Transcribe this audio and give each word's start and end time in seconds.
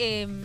em, 0.00 0.42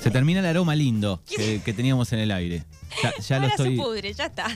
Se 0.00 0.10
termina 0.10 0.40
el 0.40 0.46
aroma 0.46 0.74
lindo 0.74 1.20
que, 1.28 1.60
que 1.64 1.72
teníamos 1.72 2.12
en 2.12 2.18
el 2.20 2.30
aire. 2.32 2.64
Ya, 3.02 3.12
ya 3.20 3.38
lo 3.38 3.46
estoy. 3.46 3.76
se 3.76 3.82
pudre, 3.82 4.12
ya 4.12 4.26
está. 4.26 4.46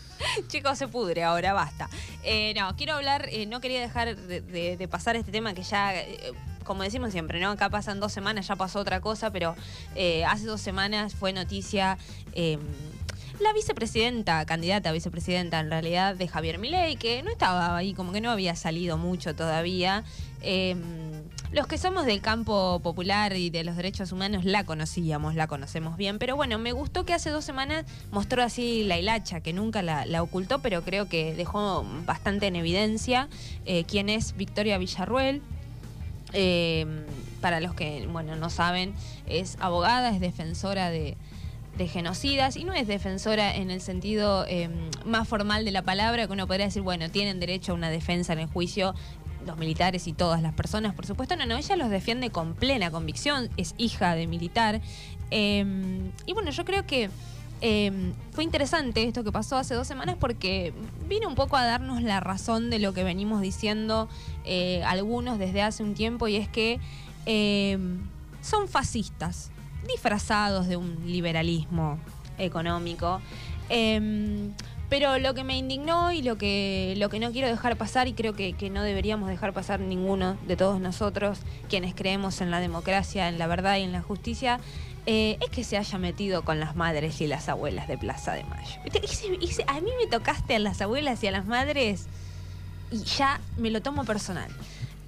Chicos, 0.48 0.76
se 0.78 0.86
pudre 0.88 1.22
ahora, 1.24 1.52
basta. 1.52 1.88
Eh, 2.22 2.52
no, 2.54 2.76
quiero 2.76 2.94
hablar, 2.94 3.28
eh, 3.30 3.46
no 3.46 3.60
quería 3.60 3.80
dejar 3.80 4.16
de, 4.16 4.40
de- 4.42 4.76
de 4.76 4.88
pasar 4.88 5.16
este 5.16 5.32
tema 5.32 5.54
que 5.54 5.62
ya, 5.62 5.94
eh, 5.96 6.32
como 6.64 6.82
decimos 6.82 7.12
siempre, 7.12 7.40
¿no? 7.40 7.50
Acá 7.50 7.70
pasan 7.70 8.00
dos 8.00 8.12
semanas, 8.12 8.46
ya 8.46 8.56
pasó 8.56 8.80
otra 8.80 9.00
cosa, 9.00 9.30
pero 9.30 9.56
eh, 9.94 10.24
hace 10.26 10.44
dos 10.44 10.60
semanas 10.60 11.14
fue 11.14 11.32
noticia 11.32 11.96
eh, 12.34 12.58
la 13.40 13.54
vicepresidenta, 13.54 14.44
candidata 14.44 14.90
a 14.90 14.92
vicepresidenta 14.92 15.58
en 15.60 15.70
realidad 15.70 16.14
de 16.14 16.28
Javier 16.28 16.58
Milei, 16.58 16.96
que 16.96 17.22
no 17.22 17.30
estaba 17.30 17.74
ahí, 17.74 17.94
como 17.94 18.12
que 18.12 18.20
no 18.20 18.30
había 18.30 18.54
salido 18.56 18.98
mucho 18.98 19.34
todavía. 19.34 20.04
Eh, 20.42 20.76
los 21.52 21.66
que 21.66 21.78
somos 21.78 22.06
del 22.06 22.20
campo 22.20 22.80
popular 22.80 23.36
y 23.36 23.50
de 23.50 23.64
los 23.64 23.76
derechos 23.76 24.12
humanos 24.12 24.44
la 24.44 24.64
conocíamos, 24.64 25.34
la 25.34 25.46
conocemos 25.48 25.96
bien, 25.96 26.18
pero 26.18 26.36
bueno, 26.36 26.58
me 26.58 26.72
gustó 26.72 27.04
que 27.04 27.12
hace 27.12 27.30
dos 27.30 27.44
semanas 27.44 27.84
mostró 28.12 28.42
así 28.42 28.84
la 28.84 28.98
hilacha, 28.98 29.40
que 29.40 29.52
nunca 29.52 29.82
la, 29.82 30.22
ocultó, 30.22 30.60
pero 30.60 30.82
creo 30.82 31.08
que 31.08 31.34
dejó 31.34 31.84
bastante 32.06 32.46
en 32.46 32.56
evidencia 32.56 33.28
eh, 33.66 33.84
quién 33.84 34.08
es 34.08 34.36
Victoria 34.36 34.78
Villarruel. 34.78 35.42
Eh, 36.32 36.86
para 37.40 37.58
los 37.58 37.74
que 37.74 38.06
bueno 38.06 38.36
no 38.36 38.50
saben, 38.50 38.94
es 39.26 39.56
abogada, 39.60 40.10
es 40.10 40.20
defensora 40.20 40.90
de, 40.90 41.16
genocidas 41.88 42.56
y 42.56 42.64
no 42.64 42.74
es 42.74 42.86
defensora 42.86 43.56
en 43.56 43.70
el 43.70 43.80
sentido 43.80 44.44
eh, 44.46 44.68
más 45.06 45.26
formal 45.26 45.64
de 45.64 45.70
la 45.70 45.80
palabra, 45.80 46.26
que 46.26 46.32
uno 46.34 46.46
podría 46.46 46.66
decir, 46.66 46.82
bueno, 46.82 47.10
tienen 47.10 47.40
derecho 47.40 47.72
a 47.72 47.74
una 47.74 47.88
defensa 47.88 48.34
en 48.34 48.40
el 48.40 48.48
juicio 48.48 48.94
los 49.46 49.56
militares 49.58 50.06
y 50.06 50.12
todas 50.12 50.42
las 50.42 50.52
personas, 50.54 50.94
por 50.94 51.06
supuesto, 51.06 51.36
no, 51.36 51.46
no, 51.46 51.56
ella 51.56 51.76
los 51.76 51.90
defiende 51.90 52.30
con 52.30 52.54
plena 52.54 52.90
convicción, 52.90 53.50
es 53.56 53.74
hija 53.78 54.14
de 54.14 54.26
militar. 54.26 54.80
Eh, 55.30 55.64
y 56.26 56.32
bueno, 56.32 56.50
yo 56.50 56.64
creo 56.64 56.86
que 56.86 57.10
eh, 57.62 58.12
fue 58.32 58.44
interesante 58.44 59.02
esto 59.04 59.22
que 59.22 59.32
pasó 59.32 59.56
hace 59.56 59.74
dos 59.74 59.86
semanas 59.86 60.16
porque 60.18 60.72
vino 61.08 61.28
un 61.28 61.34
poco 61.34 61.56
a 61.56 61.64
darnos 61.64 62.02
la 62.02 62.18
razón 62.20 62.70
de 62.70 62.78
lo 62.78 62.94
que 62.94 63.04
venimos 63.04 63.42
diciendo 63.42 64.08
eh, 64.44 64.82
algunos 64.84 65.38
desde 65.38 65.60
hace 65.60 65.82
un 65.82 65.92
tiempo 65.92 66.26
y 66.26 66.36
es 66.36 66.48
que 66.48 66.80
eh, 67.26 67.78
son 68.40 68.66
fascistas, 68.66 69.50
disfrazados 69.86 70.68
de 70.68 70.76
un 70.76 71.04
liberalismo 71.06 71.98
económico. 72.38 73.20
Pero 74.90 75.18
lo 75.18 75.32
que 75.34 75.44
me 75.44 75.56
indignó 75.56 76.10
y 76.12 76.20
lo 76.20 76.36
que, 76.36 76.94
lo 76.98 77.08
que 77.08 77.20
no 77.20 77.30
quiero 77.30 77.46
dejar 77.48 77.76
pasar, 77.76 78.08
y 78.08 78.12
creo 78.12 78.34
que, 78.34 78.52
que 78.54 78.68
no 78.70 78.82
deberíamos 78.82 79.28
dejar 79.28 79.52
pasar 79.52 79.78
ninguno 79.80 80.36
de 80.48 80.56
todos 80.56 80.80
nosotros, 80.80 81.38
quienes 81.68 81.94
creemos 81.94 82.40
en 82.40 82.50
la 82.50 82.58
democracia, 82.60 83.28
en 83.28 83.38
la 83.38 83.46
verdad 83.46 83.76
y 83.78 83.82
en 83.82 83.92
la 83.92 84.02
justicia, 84.02 84.58
eh, 85.06 85.38
es 85.40 85.48
que 85.50 85.62
se 85.64 85.76
haya 85.78 85.96
metido 85.98 86.42
con 86.42 86.58
las 86.60 86.74
madres 86.76 87.20
y 87.20 87.26
las 87.28 87.48
abuelas 87.48 87.86
de 87.88 87.96
Plaza 87.98 88.32
de 88.34 88.42
Mayo. 88.44 88.80
Ese- 88.84 89.64
a 89.66 89.80
mí 89.80 89.90
me 90.02 90.10
tocaste 90.10 90.56
a 90.56 90.58
las 90.58 90.80
abuelas 90.82 91.22
y 91.22 91.28
a 91.28 91.30
las 91.30 91.46
madres 91.46 92.06
y 92.90 92.98
ya 93.04 93.40
me 93.56 93.70
lo 93.70 93.80
tomo 93.82 94.04
personal. 94.04 94.50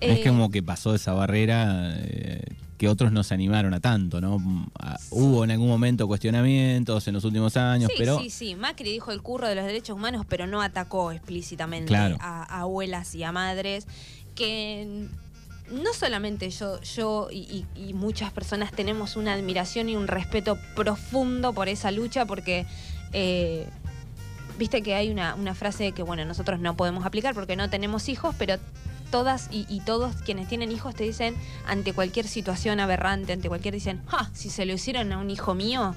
Es 0.00 0.20
Eh, 0.20 0.28
como 0.28 0.50
que 0.50 0.62
pasó 0.62 0.94
esa 0.94 1.12
barrera 1.12 1.94
eh, 1.98 2.40
que 2.82 2.88
otros 2.88 3.12
no 3.12 3.22
se 3.22 3.32
animaron 3.32 3.74
a 3.74 3.78
tanto, 3.78 4.20
¿no? 4.20 4.38
Hubo 5.10 5.44
en 5.44 5.52
algún 5.52 5.68
momento 5.68 6.08
cuestionamientos 6.08 7.06
en 7.06 7.14
los 7.14 7.22
últimos 7.22 7.56
años, 7.56 7.88
sí, 7.88 7.94
pero 7.96 8.18
sí, 8.18 8.28
sí. 8.28 8.56
Macri 8.56 8.90
dijo 8.90 9.12
el 9.12 9.22
curro 9.22 9.46
de 9.46 9.54
los 9.54 9.64
derechos 9.64 9.94
humanos, 9.94 10.26
pero 10.28 10.48
no 10.48 10.60
atacó 10.60 11.12
explícitamente 11.12 11.86
Claro. 11.86 12.16
a, 12.18 12.42
a 12.42 12.60
abuelas 12.62 13.14
y 13.14 13.22
a 13.22 13.30
madres. 13.30 13.86
Que 14.34 15.06
no 15.70 15.92
solamente 15.94 16.50
yo, 16.50 16.80
yo 16.82 17.28
y, 17.30 17.64
y- 17.76 17.88
y 17.90 17.94
muchas 17.94 18.32
personas 18.32 18.72
tenemos 18.72 19.14
una 19.14 19.34
admiración 19.34 19.88
y 19.88 19.94
un 19.94 20.08
respeto 20.08 20.58
profundo 20.74 21.52
por 21.52 21.68
esa 21.68 21.92
lucha, 21.92 22.26
porque 22.26 22.66
eh, 23.12 23.64
viste 24.58 24.82
que 24.82 24.96
hay 24.96 25.08
una, 25.08 25.36
una 25.36 25.54
frase 25.54 25.92
que, 25.92 26.02
bueno, 26.02 26.24
nosotros 26.24 26.58
no 26.58 26.76
podemos 26.76 27.06
aplicar 27.06 27.32
porque 27.32 27.54
no 27.54 27.70
tenemos 27.70 28.08
hijos, 28.08 28.34
pero 28.36 28.56
todas 29.12 29.48
y, 29.52 29.66
y 29.68 29.78
todos 29.78 30.16
quienes 30.22 30.48
tienen 30.48 30.72
hijos 30.72 30.96
te 30.96 31.04
dicen, 31.04 31.36
ante 31.64 31.92
cualquier 31.92 32.26
situación 32.26 32.80
aberrante, 32.80 33.32
ante 33.32 33.48
cualquier, 33.48 33.74
dicen, 33.74 34.02
¡ah! 34.08 34.28
Si 34.32 34.50
se 34.50 34.66
lo 34.66 34.72
hicieron 34.72 35.12
a 35.12 35.18
un 35.18 35.30
hijo 35.30 35.54
mío. 35.54 35.94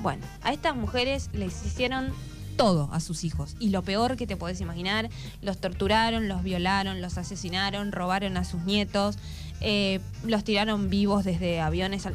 Bueno, 0.00 0.24
a 0.44 0.52
estas 0.52 0.76
mujeres 0.76 1.30
les 1.32 1.66
hicieron 1.66 2.12
todo 2.56 2.88
a 2.92 3.00
sus 3.00 3.24
hijos. 3.24 3.56
Y 3.58 3.70
lo 3.70 3.82
peor 3.82 4.16
que 4.16 4.26
te 4.26 4.36
podés 4.36 4.60
imaginar, 4.60 5.08
los 5.42 5.58
torturaron, 5.58 6.28
los 6.28 6.42
violaron, 6.42 7.00
los 7.00 7.18
asesinaron, 7.18 7.92
robaron 7.92 8.36
a 8.36 8.44
sus 8.44 8.62
nietos, 8.62 9.18
eh, 9.60 10.00
los 10.24 10.44
tiraron 10.44 10.90
vivos 10.90 11.24
desde 11.24 11.60
aviones. 11.60 12.06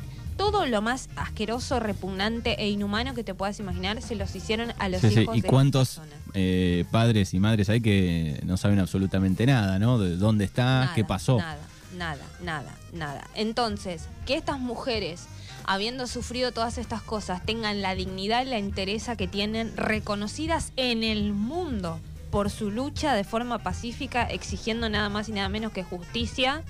Todo 0.41 0.66
lo 0.66 0.81
más 0.81 1.07
asqueroso, 1.18 1.79
repugnante 1.79 2.59
e 2.59 2.68
inhumano 2.68 3.13
que 3.13 3.24
te 3.24 3.35
puedas 3.35 3.59
imaginar 3.59 4.02
se 4.02 4.16
los 4.16 4.35
hicieron 4.35 4.74
a 4.79 4.90
los 4.90 5.00
Sí, 5.00 5.12
sí. 5.12 5.19
hijos 5.22 5.38
¿Y 5.38 5.41
de 5.41 5.47
cuántos 5.47 6.02
eh, 6.34 6.84
padres 6.90 7.35
y 7.35 7.40
madres 7.40 7.69
hay 7.69 7.79
que 7.79 8.41
no 8.44 8.57
saben 8.57 8.80
absolutamente 8.80 9.46
nada, 9.46 9.78
¿no? 9.78 10.00
De 10.00 10.18
dónde 10.18 10.46
está, 10.46 10.63
Nada, 10.63 10.94
qué 10.96 11.06
pasó. 11.06 11.38
Nada, 11.38 11.59
nada, 11.96 12.25
nada, 12.41 12.75
nada. 12.91 13.28
Entonces, 13.35 14.07
que 14.25 14.35
estas 14.35 14.59
mujeres, 14.59 15.28
habiendo 15.66 16.07
sufrido 16.07 16.51
todas 16.51 16.80
estas 16.80 17.03
cosas, 17.03 17.46
tengan 17.46 17.84
la 17.84 17.94
dignidad 17.94 18.44
y 18.44 18.50
la 18.50 18.57
entereza 18.57 19.16
que 19.16 19.28
tienen, 19.28 19.72
reconocidas 19.78 20.74
en 20.75 21.03
el 21.03 21.34
mundo 21.34 22.00
por 22.31 22.50
su 22.50 22.72
lucha 22.72 23.13
de 23.13 23.24
forma 23.25 23.59
pacífica, 23.59 24.24
exigiendo 24.24 24.90
nada 24.90 25.09
más 25.09 25.30
y 25.30 25.34
nada 25.34 25.50
menos 25.50 25.72
que 25.72 25.84
justicia 25.84 26.63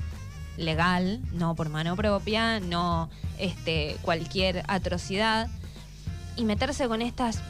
legal, 0.58 1.22
no 1.32 1.56
por 1.56 1.70
mano 1.70 1.96
propia, 1.96 2.60
no 2.60 3.10
este, 3.38 3.98
cualquier 4.02 4.64
atrocidad. 4.68 5.50
Y 6.36 6.46
meterse 6.46 6.88
con 6.88 7.02
estas 7.02 7.42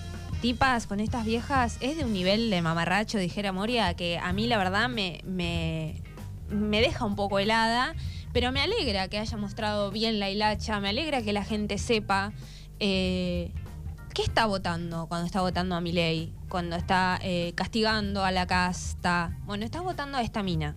tipas, 0.42 0.88
con 0.88 1.00
estas 1.00 1.26
viejas, 1.26 1.78
es 1.82 1.98
de 1.98 2.04
un 2.04 2.14
nivel 2.14 2.50
de 2.50 2.62
mamarracho, 2.62 3.18
dijera 3.20 3.52
Moria, 3.52 3.94
que 3.94 4.18
a 4.18 4.34
mí 4.34 4.48
la 4.48 4.58
verdad 4.58 4.90
me, 4.90 5.22
me, 5.24 6.02
me 6.50 6.82
deja 6.82 7.06
un 7.06 7.16
poco 7.16 7.38
helada, 7.40 7.94
pero 8.34 8.52
me 8.52 8.62
alegra 8.62 9.08
que 9.08 9.20
haya 9.20 9.38
mostrado 9.38 9.92
bien 9.92 10.20
la 10.20 10.30
hilacha, 10.30 10.80
me 10.80 10.90
alegra 10.90 11.22
que 11.22 11.34
la 11.34 11.44
gente 11.44 11.78
sepa 11.78 12.34
eh, 12.80 13.52
qué 14.14 14.24
está 14.24 14.46
votando 14.46 15.08
cuando 15.08 15.26
está 15.26 15.42
votando 15.42 15.76
a 15.76 15.82
Milei, 15.82 16.34
cuando 16.50 16.76
está 16.76 17.20
eh, 17.22 17.54
castigando 17.56 18.26
a 18.26 18.32
la 18.32 18.48
casta. 18.48 19.38
Bueno, 19.46 19.64
está 19.64 19.82
votando 19.82 20.18
a 20.18 20.22
esta 20.22 20.42
mina. 20.44 20.76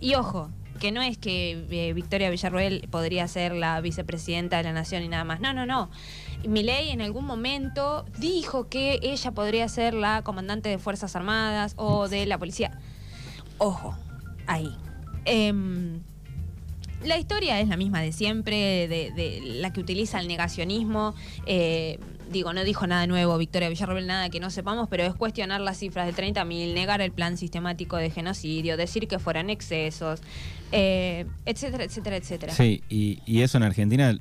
Y 0.00 0.14
ojo, 0.14 0.50
que 0.78 0.92
no 0.92 1.02
es 1.02 1.18
que 1.18 1.66
eh, 1.70 1.92
Victoria 1.92 2.30
Villarroel 2.30 2.88
podría 2.90 3.28
ser 3.28 3.54
la 3.54 3.80
vicepresidenta 3.80 4.58
de 4.58 4.64
la 4.64 4.72
nación 4.72 5.02
y 5.02 5.08
nada 5.08 5.24
más. 5.24 5.40
No, 5.40 5.52
no, 5.52 5.66
no. 5.66 5.90
Milei 6.46 6.90
en 6.90 7.00
algún 7.00 7.24
momento 7.24 8.04
dijo 8.18 8.68
que 8.68 8.98
ella 9.02 9.32
podría 9.32 9.68
ser 9.68 9.94
la 9.94 10.22
comandante 10.22 10.68
de 10.68 10.78
Fuerzas 10.78 11.16
Armadas 11.16 11.74
o 11.76 12.08
de 12.08 12.26
la 12.26 12.38
policía. 12.38 12.78
Ojo, 13.58 13.96
ahí. 14.46 14.76
Em, 15.24 16.00
la 17.04 17.18
historia 17.18 17.60
es 17.60 17.68
la 17.68 17.76
misma 17.76 18.00
de 18.00 18.12
siempre, 18.12 18.88
de, 18.88 19.40
la 19.44 19.72
que 19.72 19.80
utiliza 19.80 20.20
el 20.20 20.28
negacionismo. 20.28 21.14
Eh, 21.46 21.98
digo, 22.30 22.52
no 22.52 22.64
dijo 22.64 22.86
nada 22.86 23.06
nuevo 23.06 23.36
Victoria 23.38 23.68
Villarroel, 23.68 24.06
nada 24.06 24.28
que 24.30 24.40
no 24.40 24.50
sepamos, 24.50 24.88
pero 24.88 25.04
es 25.04 25.14
cuestionar 25.14 25.60
las 25.60 25.78
cifras 25.78 26.06
del 26.06 26.14
30.000, 26.14 26.74
negar 26.74 27.00
el 27.00 27.12
plan 27.12 27.36
sistemático 27.36 27.96
de 27.96 28.10
genocidio, 28.10 28.76
decir 28.76 29.08
que 29.08 29.18
fueran 29.18 29.50
excesos, 29.50 30.20
eh, 30.72 31.26
etcétera, 31.44 31.84
etcétera, 31.84 32.16
etcétera. 32.16 32.52
Sí, 32.52 32.82
y, 32.88 33.20
y 33.26 33.42
eso 33.42 33.58
en 33.58 33.64
Argentina, 33.64 34.16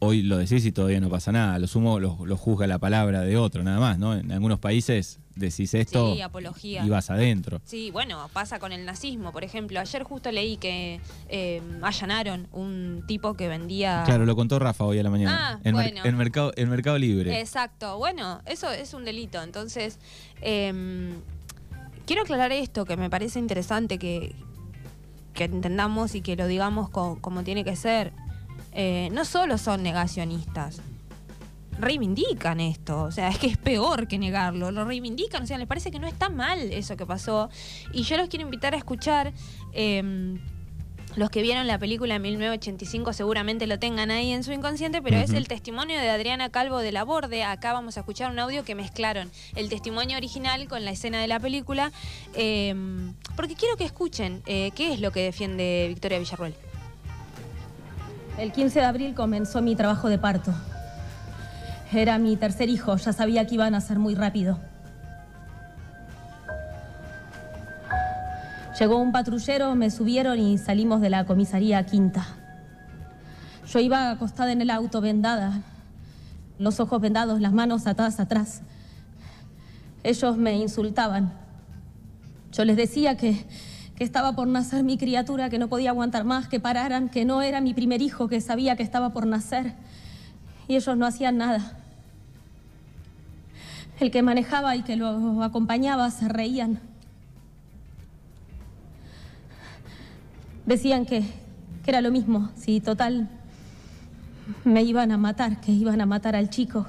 hoy 0.00 0.22
lo 0.22 0.38
decís 0.38 0.64
y 0.66 0.72
todavía 0.72 1.00
no 1.00 1.08
pasa 1.08 1.32
nada. 1.32 1.58
Lo 1.58 1.66
sumo 1.66 2.00
lo, 2.00 2.18
lo 2.24 2.36
juzga 2.36 2.66
la 2.66 2.78
palabra 2.78 3.22
de 3.22 3.36
otro, 3.36 3.62
nada 3.62 3.78
más, 3.78 3.98
¿no? 3.98 4.14
En 4.16 4.32
algunos 4.32 4.58
países 4.58 5.20
decís 5.40 5.74
esto 5.74 6.14
Sí, 6.14 6.20
apología. 6.20 6.84
y 6.84 6.88
vas 6.88 7.10
adentro. 7.10 7.60
Sí, 7.64 7.90
bueno, 7.90 8.28
pasa 8.32 8.58
con 8.60 8.70
el 8.72 8.84
nazismo, 8.84 9.32
por 9.32 9.42
ejemplo. 9.42 9.80
Ayer 9.80 10.04
justo 10.04 10.30
leí 10.30 10.56
que 10.56 11.00
eh, 11.28 11.60
allanaron 11.82 12.46
un 12.52 13.02
tipo 13.08 13.34
que 13.34 13.48
vendía... 13.48 14.02
Claro, 14.06 14.24
lo 14.26 14.36
contó 14.36 14.58
Rafa 14.58 14.84
hoy 14.84 14.98
a 14.98 15.02
la 15.02 15.10
mañana. 15.10 15.54
Ah, 15.54 15.60
en, 15.64 15.74
mer- 15.74 15.92
bueno. 15.92 16.04
en 16.06 16.16
mercado, 16.16 16.52
en 16.56 16.68
mercado 16.70 16.98
Libre. 16.98 17.40
Exacto, 17.40 17.98
bueno, 17.98 18.40
eso 18.46 18.70
es 18.70 18.94
un 18.94 19.04
delito. 19.04 19.42
Entonces, 19.42 19.98
em, 20.40 21.14
quiero 22.06 22.22
aclarar 22.22 22.52
esto 22.52 22.84
que 22.84 22.96
me 22.96 23.10
parece 23.10 23.38
interesante 23.38 23.98
que, 23.98 24.34
que 25.34 25.44
entendamos 25.44 26.14
y 26.14 26.20
que 26.20 26.36
lo 26.36 26.46
digamos 26.46 26.90
co- 26.90 27.18
como 27.20 27.42
tiene 27.42 27.64
que 27.64 27.76
ser. 27.76 28.12
Eh, 28.72 29.08
no 29.12 29.24
solo 29.24 29.58
son 29.58 29.82
negacionistas, 29.82 30.80
reivindican 31.80 32.60
esto, 32.60 33.02
o 33.02 33.10
sea, 33.10 33.28
es 33.28 33.38
que 33.38 33.46
es 33.48 33.56
peor 33.56 34.08
que 34.08 34.18
negarlo, 34.18 34.70
lo 34.70 34.84
reivindican, 34.84 35.42
o 35.42 35.46
sea, 35.46 35.58
les 35.58 35.66
parece 35.66 35.90
que 35.90 35.98
no 35.98 36.06
está 36.06 36.28
mal 36.28 36.58
eso 36.72 36.96
que 36.96 37.06
pasó. 37.06 37.50
Y 37.92 38.02
yo 38.02 38.16
los 38.16 38.28
quiero 38.28 38.44
invitar 38.44 38.74
a 38.74 38.76
escuchar. 38.76 39.32
em, 39.72 40.38
los 41.16 41.28
que 41.30 41.42
vieron 41.42 41.66
la 41.66 41.76
película 41.78 42.14
en 42.14 42.22
1985 42.22 43.12
seguramente 43.12 43.66
lo 43.66 43.80
tengan 43.80 44.12
ahí 44.12 44.30
en 44.30 44.44
su 44.44 44.52
inconsciente, 44.52 45.02
pero 45.02 45.16
es 45.16 45.32
el 45.32 45.48
testimonio 45.48 45.98
de 45.98 46.08
Adriana 46.08 46.50
Calvo 46.50 46.78
de 46.78 46.92
la 46.92 47.02
Borde. 47.02 47.42
Acá 47.42 47.72
vamos 47.72 47.96
a 47.96 48.00
escuchar 48.00 48.30
un 48.30 48.38
audio 48.38 48.64
que 48.64 48.76
mezclaron 48.76 49.30
el 49.56 49.68
testimonio 49.68 50.16
original 50.16 50.68
con 50.68 50.84
la 50.84 50.92
escena 50.92 51.20
de 51.20 51.26
la 51.26 51.40
película, 51.40 51.90
eh, 52.34 52.74
porque 53.34 53.56
quiero 53.56 53.76
que 53.76 53.84
escuchen 53.84 54.42
eh, 54.46 54.70
qué 54.76 54.92
es 54.92 55.00
lo 55.00 55.10
que 55.10 55.24
defiende 55.24 55.86
Victoria 55.88 56.20
Villarruel. 56.20 56.54
El 58.38 58.52
15 58.52 58.78
de 58.78 58.86
abril 58.86 59.14
comenzó 59.14 59.60
mi 59.60 59.74
trabajo 59.74 60.08
de 60.08 60.18
parto. 60.18 60.54
Era 61.92 62.18
mi 62.18 62.36
tercer 62.36 62.68
hijo, 62.68 62.96
ya 62.96 63.12
sabía 63.12 63.46
que 63.46 63.56
iban 63.56 63.74
a 63.74 63.80
ser 63.80 63.98
muy 63.98 64.14
rápido. 64.14 64.60
Llegó 68.78 68.96
un 68.98 69.10
patrullero, 69.10 69.74
me 69.74 69.90
subieron 69.90 70.38
y 70.38 70.56
salimos 70.56 71.00
de 71.00 71.10
la 71.10 71.26
comisaría 71.26 71.84
quinta. 71.84 72.26
Yo 73.68 73.80
iba 73.80 74.10
acostada 74.10 74.52
en 74.52 74.62
el 74.62 74.70
auto, 74.70 75.00
vendada, 75.00 75.62
los 76.58 76.78
ojos 76.78 77.00
vendados, 77.00 77.40
las 77.40 77.52
manos 77.52 77.86
atadas 77.86 78.20
atrás. 78.20 78.62
Ellos 80.04 80.36
me 80.36 80.56
insultaban. 80.56 81.32
Yo 82.52 82.64
les 82.64 82.76
decía 82.76 83.16
que, 83.16 83.44
que 83.96 84.04
estaba 84.04 84.34
por 84.34 84.46
nacer 84.46 84.84
mi 84.84 84.96
criatura, 84.96 85.50
que 85.50 85.58
no 85.58 85.68
podía 85.68 85.90
aguantar 85.90 86.24
más, 86.24 86.48
que 86.48 86.60
pararan, 86.60 87.08
que 87.08 87.24
no 87.24 87.42
era 87.42 87.60
mi 87.60 87.74
primer 87.74 88.00
hijo, 88.00 88.28
que 88.28 88.40
sabía 88.40 88.76
que 88.76 88.82
estaba 88.84 89.10
por 89.10 89.26
nacer. 89.26 89.74
Y 90.70 90.76
ellos 90.76 90.96
no 90.96 91.04
hacían 91.04 91.36
nada. 91.36 91.72
El 93.98 94.12
que 94.12 94.22
manejaba 94.22 94.76
y 94.76 94.82
que 94.82 94.94
lo 94.94 95.42
acompañaba 95.42 96.08
se 96.12 96.28
reían. 96.28 96.78
Decían 100.66 101.06
que, 101.06 101.22
que 101.82 101.90
era 101.90 102.00
lo 102.00 102.12
mismo, 102.12 102.50
si 102.54 102.80
total 102.80 103.28
me 104.62 104.84
iban 104.84 105.10
a 105.10 105.16
matar, 105.16 105.60
que 105.60 105.72
iban 105.72 106.00
a 106.00 106.06
matar 106.06 106.36
al 106.36 106.50
chico, 106.50 106.86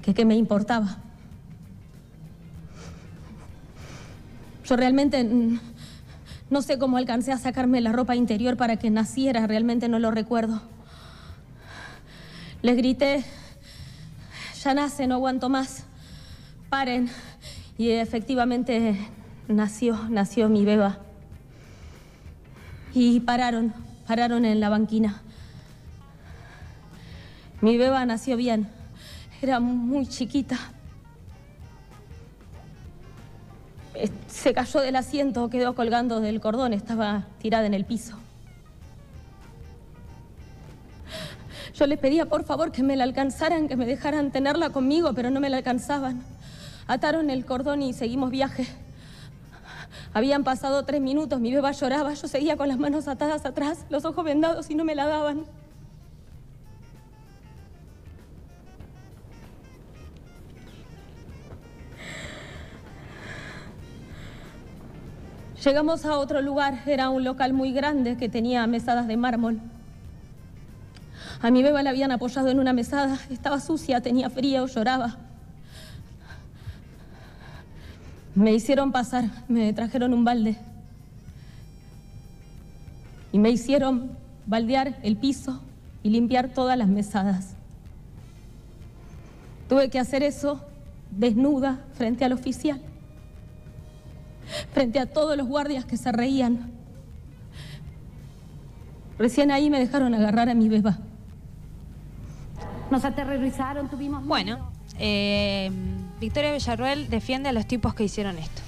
que, 0.00 0.14
que, 0.14 0.24
me 0.24 0.36
importaba. 0.36 0.98
Yo 4.66 4.76
realmente 4.76 5.28
no 6.48 6.62
sé 6.62 6.78
cómo 6.78 6.96
alcancé 6.96 7.32
a 7.32 7.38
sacarme 7.38 7.80
la 7.80 7.90
ropa 7.90 8.14
interior 8.14 8.56
para 8.56 8.76
que 8.76 8.88
naciera, 8.88 9.48
realmente 9.48 9.88
no 9.88 9.98
lo 9.98 10.12
recuerdo. 10.12 10.77
Les 12.60 12.76
grité, 12.76 13.24
ya 14.62 14.74
nace, 14.74 15.06
no 15.06 15.14
aguanto 15.14 15.48
más, 15.48 15.84
paren. 16.68 17.08
Y 17.76 17.90
efectivamente 17.90 18.98
nació, 19.46 19.96
nació 20.08 20.48
mi 20.48 20.64
beba. 20.64 20.98
Y 22.92 23.20
pararon, 23.20 23.72
pararon 24.08 24.44
en 24.44 24.58
la 24.58 24.68
banquina. 24.68 25.22
Mi 27.60 27.76
beba 27.76 28.04
nació 28.04 28.36
bien, 28.36 28.68
era 29.40 29.60
muy 29.60 30.06
chiquita. 30.06 30.58
Eh, 33.94 34.10
Se 34.26 34.52
cayó 34.52 34.80
del 34.80 34.96
asiento, 34.96 35.48
quedó 35.48 35.76
colgando 35.76 36.20
del 36.20 36.40
cordón, 36.40 36.72
estaba 36.72 37.26
tirada 37.40 37.66
en 37.66 37.74
el 37.74 37.84
piso. 37.84 38.18
Yo 41.78 41.86
les 41.86 42.00
pedía 42.00 42.26
por 42.26 42.42
favor 42.42 42.72
que 42.72 42.82
me 42.82 42.96
la 42.96 43.04
alcanzaran, 43.04 43.68
que 43.68 43.76
me 43.76 43.86
dejaran 43.86 44.32
tenerla 44.32 44.70
conmigo, 44.70 45.12
pero 45.12 45.30
no 45.30 45.38
me 45.38 45.48
la 45.48 45.58
alcanzaban. 45.58 46.24
Ataron 46.88 47.30
el 47.30 47.44
cordón 47.44 47.82
y 47.82 47.92
seguimos 47.92 48.30
viaje. 48.30 48.66
Habían 50.12 50.42
pasado 50.42 50.84
tres 50.84 51.00
minutos, 51.00 51.38
mi 51.38 51.54
beba 51.54 51.70
lloraba, 51.70 52.14
yo 52.14 52.26
seguía 52.26 52.56
con 52.56 52.66
las 52.66 52.78
manos 52.78 53.06
atadas 53.06 53.46
atrás, 53.46 53.84
los 53.90 54.04
ojos 54.04 54.24
vendados 54.24 54.68
y 54.70 54.74
no 54.74 54.84
me 54.84 54.96
la 54.96 55.06
daban. 55.06 55.44
Llegamos 65.64 66.04
a 66.04 66.18
otro 66.18 66.42
lugar, 66.42 66.80
era 66.86 67.08
un 67.10 67.22
local 67.22 67.52
muy 67.52 67.70
grande 67.70 68.16
que 68.16 68.28
tenía 68.28 68.66
mesadas 68.66 69.06
de 69.06 69.16
mármol. 69.16 69.60
A 71.40 71.50
mi 71.50 71.62
beba 71.62 71.82
la 71.82 71.90
habían 71.90 72.10
apoyado 72.12 72.48
en 72.48 72.58
una 72.58 72.72
mesada, 72.72 73.18
estaba 73.30 73.60
sucia, 73.60 74.00
tenía 74.00 74.30
frío, 74.30 74.66
lloraba. 74.66 75.16
Me 78.34 78.52
hicieron 78.52 78.92
pasar, 78.92 79.24
me 79.48 79.72
trajeron 79.72 80.14
un 80.14 80.24
balde. 80.24 80.56
Y 83.32 83.38
me 83.38 83.50
hicieron 83.50 84.10
baldear 84.46 84.96
el 85.02 85.16
piso 85.16 85.60
y 86.02 86.10
limpiar 86.10 86.48
todas 86.48 86.78
las 86.78 86.88
mesadas. 86.88 87.54
Tuve 89.68 89.90
que 89.90 89.98
hacer 89.98 90.22
eso 90.22 90.60
desnuda 91.10 91.80
frente 91.94 92.24
al 92.24 92.32
oficial, 92.32 92.80
frente 94.72 94.98
a 94.98 95.06
todos 95.06 95.36
los 95.36 95.46
guardias 95.46 95.84
que 95.84 95.96
se 95.96 96.12
reían. 96.12 96.70
Recién 99.18 99.50
ahí 99.50 99.68
me 99.68 99.78
dejaron 99.78 100.14
agarrar 100.14 100.48
a 100.48 100.54
mi 100.54 100.68
beba. 100.68 100.98
Nos 102.90 103.04
aterrorizaron, 103.04 103.88
tuvimos... 103.90 104.24
Bueno, 104.24 104.70
eh, 104.98 105.70
Victoria 106.20 106.52
Villarruel 106.52 107.08
defiende 107.10 107.48
a 107.50 107.52
los 107.52 107.66
tipos 107.66 107.94
que 107.94 108.04
hicieron 108.04 108.38
esto. 108.38 108.62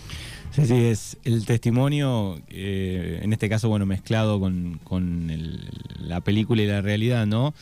Sí, 0.53 0.67
sí, 0.67 0.75
es 0.85 1.17
el 1.25 1.47
testimonio, 1.47 2.41
eh, 2.49 3.21
en 3.23 3.33
este 3.33 3.49
caso, 3.49 3.69
bueno, 3.69 3.87
mezclado 3.87 4.39
con, 4.41 4.81
con 4.85 5.31
el- 5.31 5.69
la 6.01 6.21
película 6.21 6.61
y 6.61 6.67
la 6.67 6.81
realidad, 6.83 7.25
¿no? 7.27 7.55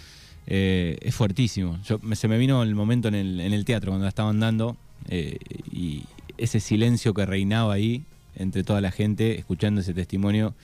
Eh, 0.47 0.97
es 1.03 1.15
fuertísimo. 1.15 1.79
Yo, 1.85 1.99
me- 2.03 2.17
se 2.17 2.27
me 2.29 2.39
vino 2.39 2.63
el 2.63 2.75
momento 2.75 3.09
en 3.09 3.15
el, 3.15 3.41
en 3.41 3.53
el 3.53 3.65
teatro 3.65 3.91
cuando 3.93 4.05
la 4.05 4.09
estaban 4.09 4.41
dando 4.41 4.77
eh, 5.09 5.37
y 5.71 6.05
ese 6.39 6.61
silencio 6.61 7.13
que 7.15 7.27
reinaba 7.27 7.75
ahí 7.75 8.03
entre 8.37 8.65
toda 8.65 8.81
la 8.81 8.91
gente 8.91 9.39
escuchando 9.39 9.81
ese 9.83 9.93
testimonio 9.93 10.55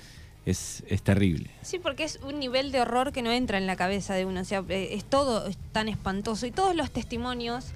es, 0.46 0.82
es 0.88 1.02
terrible. 1.02 1.50
Sí, 1.62 1.78
porque 1.78 2.04
es 2.04 2.18
un 2.22 2.38
nivel 2.38 2.70
de 2.72 2.80
horror 2.80 3.12
que 3.12 3.22
no 3.22 3.30
entra 3.32 3.58
en 3.58 3.66
la 3.66 3.76
cabeza 3.76 4.14
de 4.14 4.24
uno. 4.26 4.40
O 4.40 4.44
sea, 4.44 4.62
eh, 4.68 4.88
es 4.92 5.04
todo 5.04 5.48
tan 5.72 5.88
espantoso. 5.88 6.46
Y 6.46 6.50
todos 6.50 6.74
los 6.76 6.90
testimonios, 6.90 7.66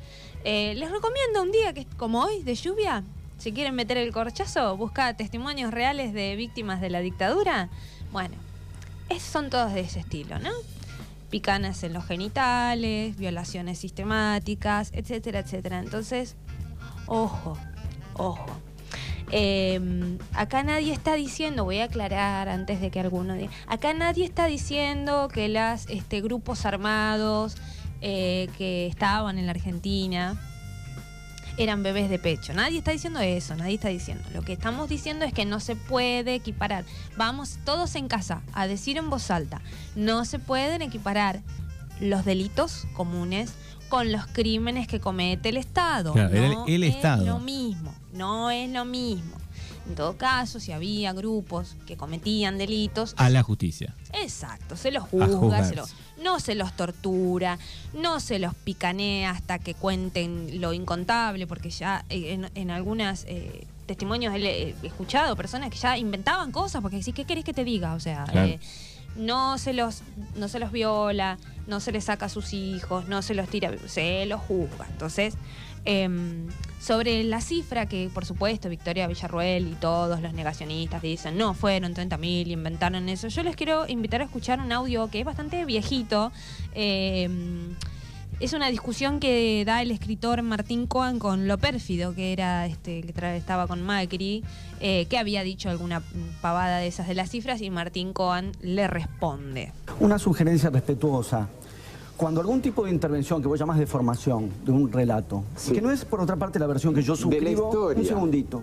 eh, 0.45 0.75
les 0.77 0.91
recomiendo 0.91 1.43
un 1.43 1.51
día 1.53 1.73
que 1.73 1.87
como 1.97 2.23
hoy, 2.23 2.43
de 2.43 2.55
lluvia, 2.55 3.03
si 3.39 3.53
quieren 3.53 3.75
meter 3.75 3.97
el 3.99 4.13
corchazo, 4.13 4.77
busca 4.77 5.15
testimonios 5.17 5.73
reales 5.73 6.13
de 6.13 6.37
víctimas 6.37 6.81
de 6.81 6.91
la 6.91 7.01
dictadura. 7.01 7.69
Bueno, 8.13 8.35
es- 9.09 9.23
son 9.23 9.49
todos 9.51 9.73
de 9.73 9.81
ese 9.81 10.01
estilo, 10.01 10.39
¿no? 10.39 10.51
Picanas 11.31 11.83
en 11.85 11.93
los 11.93 12.05
genitales, 12.07 13.17
violaciones 13.17 13.79
sistemáticas, 13.79 14.91
etcétera, 14.95 15.41
etcétera. 15.41 15.79
Entonces, 15.79 16.37
ojo, 17.07 17.57
ojo. 18.15 18.47
Eh, 19.31 20.19
acá 20.33 20.63
nadie 20.63 20.93
está 20.93 21.15
diciendo, 21.15 21.65
voy 21.65 21.79
a 21.81 21.85
aclarar 21.85 22.49
antes 22.49 22.81
de 22.81 22.91
que 22.91 23.01
alguno 23.01 23.35
diga, 23.35 23.51
acá 23.67 23.93
nadie 23.95 24.25
está 24.25 24.47
diciendo 24.47 25.29
que 25.29 25.49
los 25.49 25.87
este, 25.89 26.21
grupos 26.21 26.65
armados 26.65 27.57
eh, 28.01 28.49
que 28.57 28.87
estaban 28.87 29.39
en 29.39 29.47
la 29.47 29.53
Argentina 29.53 30.41
eran 31.57 31.83
bebés 31.83 32.09
de 32.09 32.21
pecho. 32.21 32.53
Nadie 32.55 32.79
está 32.79 32.93
diciendo 32.93 33.19
eso, 33.19 33.57
nadie 33.57 33.75
está 33.75 33.89
diciendo. 33.89 34.23
Lo 34.33 34.43
que 34.43 34.53
estamos 34.53 34.89
diciendo 34.89 35.25
es 35.25 35.33
que 35.33 35.45
no 35.45 35.59
se 35.59 35.75
puede 35.75 36.35
equiparar. 36.37 36.85
Vamos 37.17 37.59
todos 37.65 37.97
en 37.97 38.07
casa 38.07 38.43
a 38.53 38.69
decir 38.69 38.97
en 38.97 39.11
voz 39.11 39.31
alta, 39.33 39.61
no 39.97 40.25
se 40.25 40.39
pueden 40.39 40.83
equiparar 40.83 41.41
los 42.01 42.25
delitos 42.25 42.87
comunes 42.93 43.53
con 43.89 44.13
los 44.13 44.27
crímenes 44.29 44.87
que 44.87 45.01
comete 45.01 45.49
el 45.49 45.57
Estado. 45.57 46.13
Claro, 46.13 46.65
el- 46.67 46.75
el 46.75 46.85
es 46.85 46.95
Estado. 46.95 47.27
lo 47.27 47.41
mismo, 47.41 47.93
no 48.13 48.51
es 48.51 48.71
lo 48.71 48.85
mismo. 48.85 49.37
En 49.89 49.95
todo 49.95 50.19
caso, 50.19 50.61
si 50.61 50.73
había 50.73 51.13
grupos 51.15 51.77
que 51.87 51.97
cometían 51.97 52.59
delitos, 52.59 53.15
A 53.17 53.31
la 53.31 53.43
justicia. 53.43 53.95
Exacto, 54.13 54.77
se 54.77 54.91
los 54.91 55.05
juzga, 55.05 55.27
juzgarse. 55.39 55.71
se 55.71 55.77
los- 55.77 55.95
no 56.23 56.41
se 56.41 56.55
los 56.57 56.73
tortura, 56.77 57.59
no 57.95 58.21
se 58.21 58.39
los 58.39 58.55
picanea 58.55 59.31
hasta 59.31 59.59
que 59.61 59.75
cuenten 59.75 60.61
lo 60.61 60.73
incontable, 60.75 61.47
porque 61.47 61.71
ya 61.71 62.05
eh, 62.11 62.33
en, 62.35 62.51
en 62.55 62.71
algunos 62.71 63.25
testimonios 63.87 64.35
he, 64.35 64.71
he 64.83 64.87
escuchado 64.87 65.37
personas 65.37 65.71
que 65.71 65.79
ya 65.79 65.97
inventaban 65.97 66.53
cosas, 66.53 66.83
porque 66.83 66.99
decís, 66.99 67.15
¿qué 67.15 67.25
querés 67.25 67.45
que 67.45 67.55
te 67.55 67.65
diga? 67.65 67.95
O 67.95 68.01
sea, 68.01 68.25
Claro. 68.25 68.49
eh, 68.49 68.61
no 69.17 69.57
se 69.59 69.73
los 69.73 70.03
no 70.37 70.49
se 70.49 70.59
los 70.59 70.71
viola, 70.71 71.39
no 71.67 71.81
se 71.81 71.93
les 71.93 72.05
saca 72.05 72.27
a 72.27 72.29
sus 72.29 72.53
hijos, 72.53 73.09
no 73.09 73.23
se 73.23 73.35
los 73.35 73.49
tira, 73.49 73.73
se 73.89 74.27
los 74.27 74.41
juzga. 74.43 74.87
Entonces, 74.91 75.35
em, 75.85 76.47
sobre 76.81 77.25
la 77.25 77.41
cifra 77.41 77.87
que, 77.87 78.11
por 78.13 78.25
supuesto, 78.25 78.69
Victoria 78.69 79.07
Villarruel 79.07 79.69
y 79.69 79.75
todos 79.75 80.21
los 80.21 80.33
negacionistas 80.33 81.03
dicen, 81.03 81.37
no, 81.37 81.55
fueron 81.55 81.95
30.000 81.95 82.47
y 82.47 82.53
inventaron 82.53 83.09
eso, 83.09 83.29
yo 83.29 83.43
les 83.43 83.57
quiero 83.57 83.89
invitar 83.89 84.21
a 84.21 84.25
escuchar 84.25 84.61
un 84.61 84.73
audio 84.73 85.09
que 85.09 85.21
es 85.21 85.25
bastante 85.25 85.65
viejito. 85.65 86.33
em, 86.75 87.75
es 88.41 88.53
una 88.53 88.71
discusión 88.71 89.19
que 89.19 89.65
da 89.67 89.83
el 89.83 89.91
escritor 89.91 90.43
Martín 90.43 90.87
Coan 90.87 91.19
con 91.19 91.49
Lo 91.49 91.59
Pérfido, 91.59 92.15
que 92.15 92.33
era 92.33 92.67
este 92.67 93.03
que 93.03 93.37
estaba 93.37 93.67
con 93.67 93.83
Macri, 93.83 94.45
eh, 94.81 95.07
que 95.07 95.19
había 95.19 95.43
dicho 95.43 95.69
alguna 95.69 96.03
pavada 96.41 96.79
de 96.79 96.87
esas 96.87 97.09
de 97.09 97.15
las 97.15 97.31
cifras 97.31 97.61
y 97.61 97.71
Martín 97.71 98.13
Coan 98.13 98.53
le 98.61 98.87
responde. 98.87 99.73
Una 99.99 100.21
sugerencia 100.21 100.71
respetuosa. 100.71 101.49
Cuando 102.19 102.41
algún 102.41 102.61
tipo 102.61 102.85
de 102.85 102.91
intervención 102.91 103.41
que 103.41 103.47
vos 103.47 103.57
llamás 103.61 103.79
de 103.79 103.87
formación 103.87 104.51
de 104.65 104.73
un 104.73 104.91
relato, 104.91 105.45
Sí. 105.55 105.73
que 105.73 105.81
no 105.81 105.93
es 105.93 106.05
por 106.05 106.21
otra 106.21 106.35
parte 106.35 106.59
la 106.59 106.67
versión 106.67 106.93
que 106.93 107.01
yo 107.01 107.15
suscribo, 107.15 107.71
un 107.97 108.05
segundito, 108.05 108.63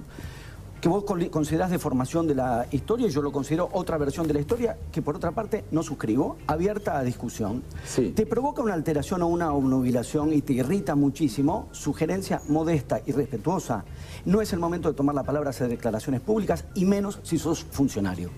que 0.82 0.90
vos 0.90 1.06
considerás 1.32 1.72
de 1.72 1.80
formación 1.80 2.28
de 2.28 2.36
la 2.36 2.68
historia 2.70 3.08
y 3.08 3.12
yo 3.12 3.22
lo 3.22 3.32
considero 3.32 3.70
otra 3.72 3.98
versión 3.98 4.28
de 4.28 4.34
la 4.34 4.42
historia 4.42 4.78
que 4.92 5.02
por 5.02 5.16
otra 5.16 5.32
parte 5.32 5.64
no 5.72 5.84
suscribo, 5.84 6.36
abierta 6.48 6.98
a 7.00 7.04
discusión. 7.04 7.64
Sí. 7.86 8.12
Te 8.14 8.26
provoca 8.26 8.62
una 8.62 8.74
alteración 8.74 9.22
o 9.22 9.28
una 9.28 9.54
obnubilación 9.54 10.34
y 10.34 10.42
te 10.42 10.52
irrita 10.52 10.96
muchísimo, 10.96 11.70
sugerencia 11.72 12.42
modesta 12.50 13.00
y 13.06 13.14
respetuosa. 13.14 13.86
No 14.26 14.42
es 14.42 14.52
el 14.52 14.60
momento 14.60 14.90
de 14.90 14.96
tomar 14.96 15.16
la 15.16 15.24
palabra, 15.24 15.52
hacer 15.52 15.70
declaraciones 15.70 16.20
públicas 16.20 16.66
y 16.76 16.84
menos 16.84 17.20
si 17.24 17.38
sos 17.38 17.64
funcionario. 17.64 18.32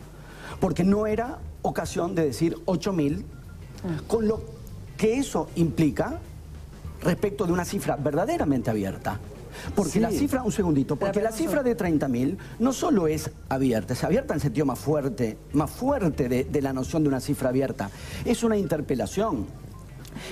Porque 0.59 0.83
no 0.83 1.07
era 1.07 1.39
ocasión 1.63 2.13
de 2.13 2.23
decir 2.25 2.55
8.000, 2.65 3.25
con 4.07 4.27
lo 4.27 4.56
que 4.97 5.17
eso 5.17 5.49
implica 5.55 6.19
respecto 7.03 7.45
de 7.45 7.53
una 7.53 7.63
cifra 7.65 7.95
verdaderamente 7.95 8.69
abierta. 8.69 9.19
Porque 9.75 9.93
Sí. 9.93 9.99
la 9.99 10.11
cifra, 10.11 10.43
un 10.43 10.51
segundito, 10.51 10.95
porque 10.95 11.21
la 11.21 11.31
cifra 11.31 11.63
de 11.63 11.75
30.000 11.75 12.37
no 12.59 12.73
solo 12.73 13.07
es 13.07 13.31
abierta, 13.49 13.93
es 13.93 14.03
abierta 14.03 14.33
en 14.35 14.39
sentido 14.39 14.65
más 14.67 14.77
fuerte, 14.77 15.37
más 15.53 15.71
fuerte 15.71 16.29
de, 16.29 16.43
de 16.43 16.61
la 16.61 16.73
noción 16.73 17.01
de 17.03 17.09
una 17.09 17.19
cifra 17.19 17.49
abierta. 17.49 17.89
Es 18.23 18.43
una 18.43 18.55
interpelación 18.57 19.47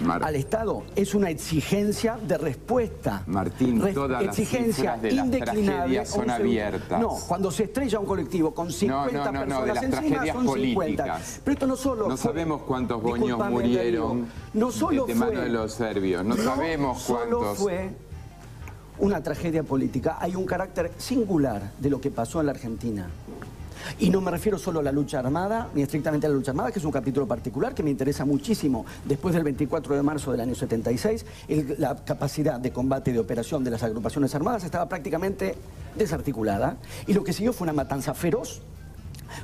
Mar- 0.04 0.24
al 0.24 0.36
Estado, 0.36 0.84
es 0.96 1.16
una 1.16 1.30
exigencia 1.30 2.18
de 2.22 2.38
respuesta. 2.38 3.24
Martín, 3.28 3.82
todas 3.94 4.24
las 4.24 4.38
exigencia 4.40 4.98
de 4.98 5.12
las 5.14 5.30
tragedias 5.32 6.10
son 6.10 6.30
abiertas. 6.30 7.00
No, 7.00 7.18
cuando 7.28 7.52
se 7.52 7.64
estrella 7.66 8.00
un 8.00 8.06
colectivo 8.06 8.54
con 8.54 8.72
50 8.72 9.12
no, 9.18 9.32
no, 9.32 9.32
no, 9.32 9.40
personas 9.46 9.62
de 9.68 9.74
las 9.74 9.84
encima 9.84 10.02
tragedias 10.02 10.36
son 10.36 10.44
50. 10.56 10.76
políticas. 11.04 11.42
Pero 11.44 11.54
esto 11.54 11.68
no 11.68 11.76
solo 11.76 12.08
No 12.08 12.18
fue- 12.18 12.32
sabemos 12.32 12.62
cuántos 12.64 13.02
boños 13.02 13.50
murieron 13.50 14.26
no 14.54 14.72
solo 14.72 15.06
de 15.06 15.16
mano 15.16 15.32
fue- 15.34 15.42
de 15.42 15.50
los 15.50 15.74
serbios. 15.74 16.24
No, 16.26 16.36
sabemos 16.38 17.02
solo 17.02 17.40
cuántos. 17.40 17.58
fue 17.58 17.90
una 19.00 19.22
tragedia 19.22 19.64
política. 19.64 20.18
Hay 20.22 20.36
un 20.36 20.46
carácter 20.46 20.92
singular 20.98 21.72
de 21.80 21.90
lo 21.90 22.00
que 22.00 22.12
pasó 22.12 22.40
en 22.40 22.46
la 22.46 22.52
Argentina. 22.54 23.08
Y 24.00 24.10
no 24.10 24.22
me 24.22 24.32
refiero 24.32 24.58
solo 24.58 24.80
a 24.80 24.84
la 24.84 24.92
lucha 24.92 25.20
armada, 25.20 25.70
ni 25.74 25.82
estrictamente 25.82 26.28
a 26.28 26.30
la 26.30 26.36
lucha 26.36 26.52
armada, 26.52 26.72
que 26.72 26.80
es 26.80 26.86
un 26.86 26.92
capítulo 26.92 27.28
particular 27.28 27.74
que 27.74 27.84
me 27.84 27.90
interesa 27.92 28.26
muchísimo. 28.26 28.86
Después 29.06 29.34
del 29.34 29.44
24 29.44 29.96
de 29.96 30.02
marzo 30.04 30.32
del 30.32 30.42
año 30.42 30.56
76, 30.56 31.26
el- 31.48 31.76
la 31.78 31.96
capacidad 31.96 32.60
de 32.60 32.72
combate 32.72 33.12
y 33.12 33.14
de 33.14 33.20
operación 33.20 33.64
de 33.64 33.72
las 33.72 33.84
agrupaciones 33.84 34.34
armadas 34.36 34.64
estaba 34.64 34.88
prácticamente 34.88 35.56
desarticulada. 35.98 36.78
Y 37.08 37.14
lo 37.14 37.24
que 37.24 37.34
siguió 37.34 37.54
fue 37.54 37.66
una 37.66 37.74
matanza 37.74 38.14
feroz 38.14 38.62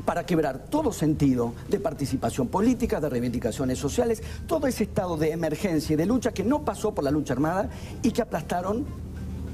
para 0.05 0.25
quebrar 0.25 0.59
todo 0.69 0.93
sentido 0.93 1.53
de 1.69 1.79
participación 1.79 2.47
política, 2.47 3.00
de 3.01 3.09
reivindicaciones 3.09 3.79
sociales, 3.79 4.21
todo 4.47 4.67
ese 4.67 4.83
estado 4.83 5.17
de 5.17 5.31
emergencia 5.31 5.93
y 5.93 5.97
de 5.97 6.05
lucha 6.05 6.31
que 6.31 6.43
no 6.43 6.63
pasó 6.63 6.93
por 6.93 7.03
la 7.03 7.11
lucha 7.11 7.33
armada 7.33 7.69
y 8.01 8.11
que 8.11 8.21
aplastaron, 8.21 8.85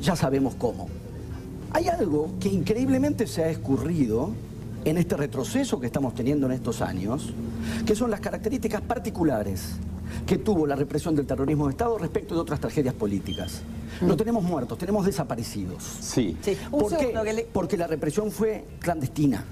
ya 0.01 0.15
sabemos 0.15 0.55
cómo. 0.55 0.89
Hay 1.71 1.87
algo 1.87 2.31
que 2.39 2.49
increíblemente 2.49 3.25
se 3.25 3.43
ha 3.43 3.49
escurrido 3.49 4.31
en 4.89 4.97
este 4.97 5.17
retroceso 5.17 5.79
que 5.79 5.87
estamos 5.87 6.13
teniendo 6.15 6.45
en 6.47 6.53
estos 6.53 6.81
años, 6.81 7.33
que 7.85 7.95
son 7.95 8.09
las 8.09 8.19
características 8.21 8.81
particulares 8.81 9.73
que 10.25 10.37
tuvo 10.37 10.65
la 10.65 10.75
represión 10.75 11.13
del 11.15 11.25
terrorismo 11.25 11.65
de 11.67 11.71
Estado 11.71 11.97
respecto 11.97 12.33
de 12.35 12.41
otras 12.41 12.59
tragedias 12.61 12.93
políticas. 12.93 13.61
No 14.01 14.15
tenemos 14.15 14.43
muertos, 14.43 14.77
tenemos 14.77 15.05
desaparecidos. 15.05 15.83
Sí. 15.99 16.37
¿Por 16.71 16.89
qué? 16.89 16.97
segundo 16.99 17.23
que 17.23 17.33
le- 17.33 17.43
Porque 17.51 17.75
la 17.77 17.87
represión 17.87 18.31
fue 18.31 18.63
clandestina. 18.79 19.43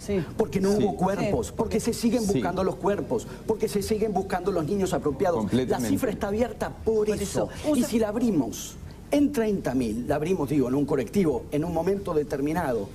Sí. 0.00 0.24
Porque 0.36 0.60
no 0.60 0.72
Sí. 0.72 0.82
hubo 0.82 0.96
cuerpos, 0.96 1.52
porque 1.52 1.78
se 1.78 1.92
siguen 1.92 2.22
Sí. 2.24 2.32
buscando 2.34 2.64
los 2.64 2.76
cuerpos, 2.76 3.26
porque 3.46 3.68
se 3.68 3.82
siguen 3.82 4.12
buscando 4.12 4.50
los 4.50 4.64
niños 4.64 4.92
apropiados. 4.94 5.52
La 5.52 5.78
cifra 5.78 6.10
está 6.10 6.28
abierta 6.28 6.70
por, 6.70 7.06
Por 7.06 7.10
eso. 7.10 7.48
eso. 7.62 7.76
Y 7.76 7.82
si 7.84 7.98
la 7.98 8.08
abrimos 8.08 8.74
en 9.12 9.30
30.000, 9.32 10.06
la 10.08 10.16
abrimos, 10.16 10.48
digo, 10.48 10.68
en 10.68 10.74
un 10.74 10.86
colectivo, 10.86 11.44
en 11.52 11.64
un 11.64 11.74
momento 11.74 12.14
determinado, 12.14 12.88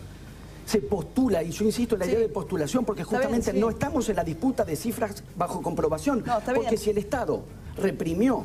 se 0.66 0.80
postula, 0.80 1.44
y 1.44 1.52
yo 1.52 1.64
insisto 1.66 1.96
en 1.96 2.00
la 2.00 2.06
Sí. 2.06 2.12
idea 2.12 2.22
de 2.22 2.30
postulación, 2.30 2.84
porque 2.86 3.04
bien, 3.04 3.10
justamente 3.10 3.52
sí. 3.52 3.60
no 3.60 3.70
estamos 3.70 4.10
en 4.10 4.16
la 4.16 4.24
disputa 4.24 4.66
de 4.66 4.76
cifras 4.76 5.24
bajo 5.38 5.62
comprobación. 5.62 6.24
No, 6.26 6.40
porque 6.56 6.78
si 6.78 6.90
el 6.90 6.98
Estado 6.98 7.44
reprimió 7.78 8.44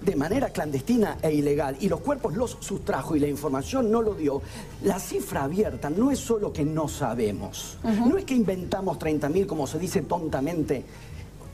de 0.00 0.16
manera 0.16 0.48
clandestina 0.50 1.18
e 1.22 1.32
ilegal 1.32 1.76
y 1.80 1.88
los 1.88 2.00
cuerpos 2.00 2.34
los 2.34 2.56
sustrajo 2.60 3.16
y 3.16 3.20
la 3.20 3.26
información 3.28 3.90
no 3.90 4.00
lo 4.00 4.14
dio, 4.14 4.40
la 4.82 4.98
cifra 4.98 5.44
abierta 5.44 5.90
no 5.90 6.10
es 6.10 6.18
solo 6.18 6.52
que 6.52 6.64
no 6.64 6.88
sabemos, 6.88 7.76
no 7.82 8.16
es 8.16 8.24
que 8.24 8.34
inventamos 8.34 8.98
30.000 8.98 9.46
como 9.46 9.66
se 9.66 9.78
dice 9.78 10.02
tontamente 10.02 10.84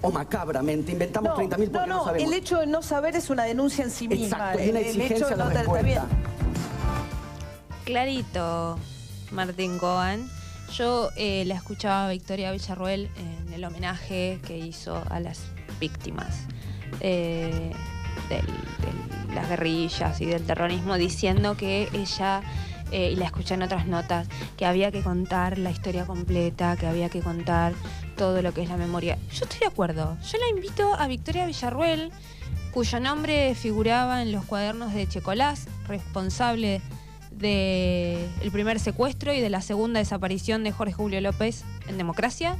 o 0.02 0.10
macabramente, 0.10 0.92
inventamos 0.92 1.32
30.000 1.36 1.48
porque 1.48 1.68
no, 1.70 1.86
no, 1.86 2.04
sabemos. 2.04 2.32
el 2.32 2.38
hecho 2.38 2.58
de 2.58 2.66
no 2.66 2.82
saber 2.82 3.16
es 3.16 3.30
una 3.30 3.44
denuncia 3.44 3.84
en 3.84 3.90
sí 3.90 4.06
misma. 4.08 4.26
Exacto, 4.26 4.62
y 4.64 4.70
una 4.70 4.78
El- 4.80 4.84
el 4.86 4.90
exigencia 5.00 5.16
hecho 5.16 5.28
de 5.28 5.36
no 5.36 5.50
respuesta. 5.50 6.06
Clarito, 7.84 8.78
Martín 9.32 9.78
Cohen. 9.78 10.28
Yo 10.72 11.10
eh, 11.16 11.44
la 11.46 11.56
escuchaba 11.56 12.06
a 12.06 12.10
Victoria 12.10 12.52
Villarruel 12.52 13.10
en 13.16 13.52
el 13.52 13.64
homenaje 13.64 14.38
que 14.46 14.56
hizo 14.56 15.02
a 15.10 15.18
las 15.18 15.40
víctimas 15.80 16.46
eh, 17.00 17.72
de 18.28 19.34
las 19.34 19.48
guerrillas 19.48 20.20
y 20.20 20.26
del 20.26 20.44
terrorismo, 20.44 20.96
diciendo 20.96 21.56
que 21.56 21.88
ella, 21.92 22.42
eh, 22.92 23.10
y 23.12 23.16
la 23.16 23.26
escuché 23.26 23.54
en 23.54 23.62
otras 23.62 23.86
notas, 23.86 24.28
que 24.56 24.66
había 24.66 24.90
que 24.90 25.02
contar 25.02 25.58
la 25.58 25.70
historia 25.70 26.04
completa, 26.04 26.76
que 26.76 26.86
había 26.86 27.08
que 27.08 27.20
contar 27.20 27.72
todo 28.16 28.42
lo 28.42 28.52
que 28.52 28.62
es 28.62 28.68
la 28.68 28.76
memoria. 28.76 29.18
Yo 29.32 29.44
estoy 29.44 29.60
de 29.60 29.66
acuerdo. 29.66 30.16
Yo 30.22 30.38
la 30.38 30.48
invito 30.48 30.94
a 30.94 31.06
Victoria 31.06 31.46
Villarruel, 31.46 32.12
cuyo 32.72 33.00
nombre 33.00 33.54
figuraba 33.54 34.22
en 34.22 34.32
los 34.32 34.44
cuadernos 34.44 34.94
de 34.94 35.08
Checolás, 35.08 35.66
responsable 35.88 36.80
del 37.40 38.50
primer 38.52 38.78
secuestro 38.78 39.32
y 39.32 39.40
de 39.40 39.50
la 39.50 39.62
segunda 39.62 39.98
desaparición 39.98 40.62
de 40.62 40.72
Jorge 40.72 40.92
Julio 40.92 41.20
López 41.20 41.64
en 41.88 41.98
Democracia. 41.98 42.56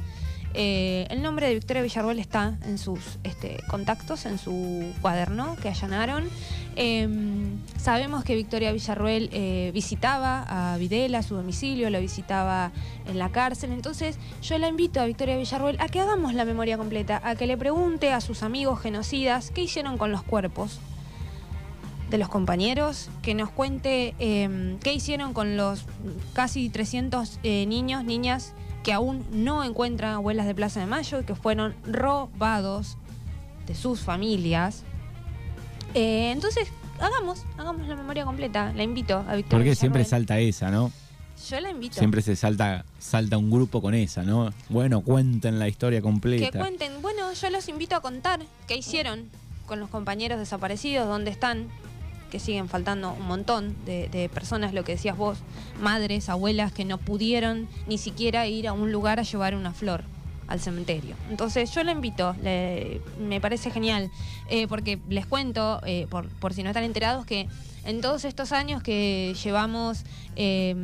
Eh, 0.53 1.07
el 1.09 1.21
nombre 1.21 1.47
de 1.47 1.53
Victoria 1.53 1.81
Villarruel 1.81 2.19
está 2.19 2.57
en 2.65 2.77
sus 2.77 3.19
este, 3.23 3.57
contactos, 3.69 4.25
en 4.25 4.37
su 4.37 4.93
cuaderno 5.01 5.55
que 5.61 5.69
allanaron. 5.69 6.29
Eh, 6.75 7.07
sabemos 7.77 8.23
que 8.23 8.35
Victoria 8.35 8.71
Villarruel 8.71 9.29
eh, 9.31 9.71
visitaba 9.73 10.73
a 10.73 10.77
Videla, 10.77 11.23
su 11.23 11.35
domicilio, 11.35 11.89
lo 11.89 12.01
visitaba 12.01 12.71
en 13.07 13.17
la 13.17 13.29
cárcel. 13.29 13.71
Entonces 13.71 14.17
yo 14.41 14.57
la 14.57 14.67
invito 14.67 14.99
a 14.99 15.05
Victoria 15.05 15.37
Villarruel 15.37 15.77
a 15.79 15.87
que 15.87 16.01
hagamos 16.01 16.33
la 16.33 16.43
memoria 16.43 16.77
completa, 16.77 17.21
a 17.23 17.35
que 17.35 17.47
le 17.47 17.57
pregunte 17.57 18.11
a 18.11 18.19
sus 18.19 18.43
amigos 18.43 18.81
genocidas 18.81 19.51
qué 19.51 19.61
hicieron 19.61 19.97
con 19.97 20.11
los 20.11 20.23
cuerpos 20.23 20.79
de 22.11 22.17
los 22.17 22.27
compañeros, 22.27 23.09
que 23.21 23.33
nos 23.33 23.49
cuente 23.49 24.13
eh, 24.19 24.77
qué 24.83 24.93
hicieron 24.93 25.33
con 25.33 25.55
los 25.55 25.85
casi 26.33 26.69
300 26.69 27.39
eh, 27.41 27.65
niños, 27.65 28.03
niñas 28.03 28.53
que 28.83 28.91
aún 28.91 29.25
no 29.31 29.63
encuentran 29.63 30.13
abuelas 30.13 30.45
de 30.45 30.53
Plaza 30.53 30.81
de 30.81 30.87
Mayo 30.87 31.21
y 31.21 31.23
que 31.23 31.35
fueron 31.35 31.73
robados 31.85 32.97
de 33.65 33.75
sus 33.75 34.01
familias. 34.01 34.83
Eh, 35.93 36.31
entonces, 36.31 36.67
hagamos, 36.99 37.45
hagamos 37.57 37.87
la 37.87 37.95
memoria 37.95 38.25
completa. 38.25 38.73
La 38.75 38.83
invito 38.83 39.17
a 39.17 39.35
Victoria. 39.35 39.49
Porque 39.49 39.75
siempre 39.75 40.03
salta 40.03 40.37
esa, 40.39 40.69
¿no? 40.69 40.91
Yo 41.49 41.59
la 41.61 41.71
invito. 41.71 41.97
Siempre 41.97 42.21
se 42.21 42.35
salta, 42.35 42.83
salta 42.99 43.37
un 43.37 43.49
grupo 43.49 43.81
con 43.81 43.93
esa, 43.93 44.23
¿no? 44.23 44.53
Bueno, 44.67 45.01
cuenten 45.01 45.59
la 45.59 45.69
historia 45.69 45.99
Que 45.99 46.03
completa. 46.03 46.59
cuenten, 46.59 47.01
bueno, 47.01 47.31
yo 47.33 47.49
los 47.49 47.69
invito 47.69 47.95
a 47.95 48.01
contar 48.01 48.41
qué 48.67 48.75
hicieron 48.75 49.29
con 49.65 49.79
los 49.79 49.89
compañeros 49.89 50.37
desaparecidos, 50.37 51.07
dónde 51.07 51.31
están, 51.31 51.67
que 52.31 52.39
siguen 52.39 52.67
faltando 52.67 53.13
un 53.13 53.27
montón 53.27 53.75
de, 53.85 54.29
personas, 54.33 54.73
lo 54.73 54.83
que 54.83 54.93
decías 54.93 55.15
vos, 55.15 55.37
madres, 55.79 56.29
abuelas 56.29 56.71
que 56.71 56.85
no 56.85 56.97
pudieron 56.97 57.67
ni 57.87 57.99
siquiera 57.99 58.47
ir 58.47 58.67
a 58.67 58.73
un 58.73 58.91
lugar 58.91 59.19
a 59.19 59.23
llevar 59.23 59.53
una 59.53 59.73
flor 59.73 60.03
al 60.47 60.59
cementerio. 60.59 61.15
Entonces 61.29 61.71
yo 61.71 61.83
la 61.83 61.91
invito, 61.91 62.35
me 63.19 63.39
parece 63.39 63.69
genial, 63.69 64.09
eh, 64.49 64.67
porque 64.67 64.99
les 65.09 65.25
cuento, 65.25 65.81
eh, 65.85 66.07
por, 66.09 66.27
por 66.27 66.53
si 66.53 66.63
no 66.63 66.69
están 66.69 66.83
enterados, 66.83 67.25
que 67.25 67.47
en 67.85 68.01
todos 68.01 68.25
estos 68.25 68.51
años 68.51 68.81
que 68.81 69.35
llevamos 69.43 70.03
eh, 70.35 70.75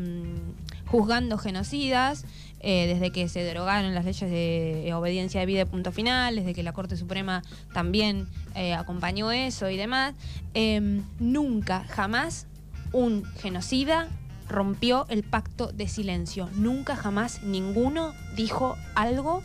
juzgando 0.88 1.38
genocidas, 1.38 2.26
eh, 2.60 2.88
desde 2.88 3.12
que 3.12 3.30
se 3.30 3.44
derogaron 3.44 3.94
las 3.94 4.06
leyes 4.06 4.30
de 4.30 4.92
obediencia 4.94 5.40
de 5.40 5.46
vida 5.46 5.66
punto 5.66 5.92
final, 5.92 6.36
desde 6.36 6.54
que 6.54 6.64
la 6.64 6.74
Corte 6.74 6.98
Suprema 6.98 7.44
también 7.74 8.28
eh, 8.56 8.74
acompañó 8.74 9.32
eso 9.32 9.70
y 9.70 9.78
demás, 9.78 10.16
eh, 10.54 11.02
nunca, 11.20 11.86
jamás 11.88 12.48
un 12.94 13.26
genocida 13.40 14.08
rompió 14.48 15.06
el 15.10 15.24
pacto 15.24 15.68
de 15.68 15.88
silencio. 15.88 16.50
Nunca, 16.56 16.96
jamás 16.96 17.44
ninguno 17.44 18.14
dijo 18.36 18.78
algo, 18.96 19.44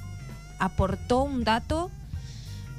aportó 0.59 1.23
un 1.23 1.45
dato 1.45 1.91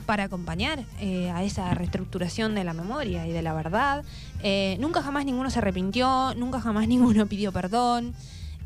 para 0.05 0.25
acompañar 0.25 0.83
eh, 0.99 1.29
a 1.31 1.43
esa 1.43 1.73
reestructuración 1.73 2.55
de 2.55 2.63
la 2.63 2.73
memoria 2.73 3.27
y 3.27 3.31
de 3.31 3.41
la 3.41 3.53
verdad. 3.53 4.03
Eh, 4.41 4.77
nunca 4.79 5.01
jamás 5.01 5.25
ninguno 5.25 5.49
se 5.49 5.59
arrepintió, 5.59 6.33
nunca 6.35 6.59
jamás 6.59 6.87
ninguno 6.93 7.25
pidió 7.25 7.51
perdón. 7.51 8.13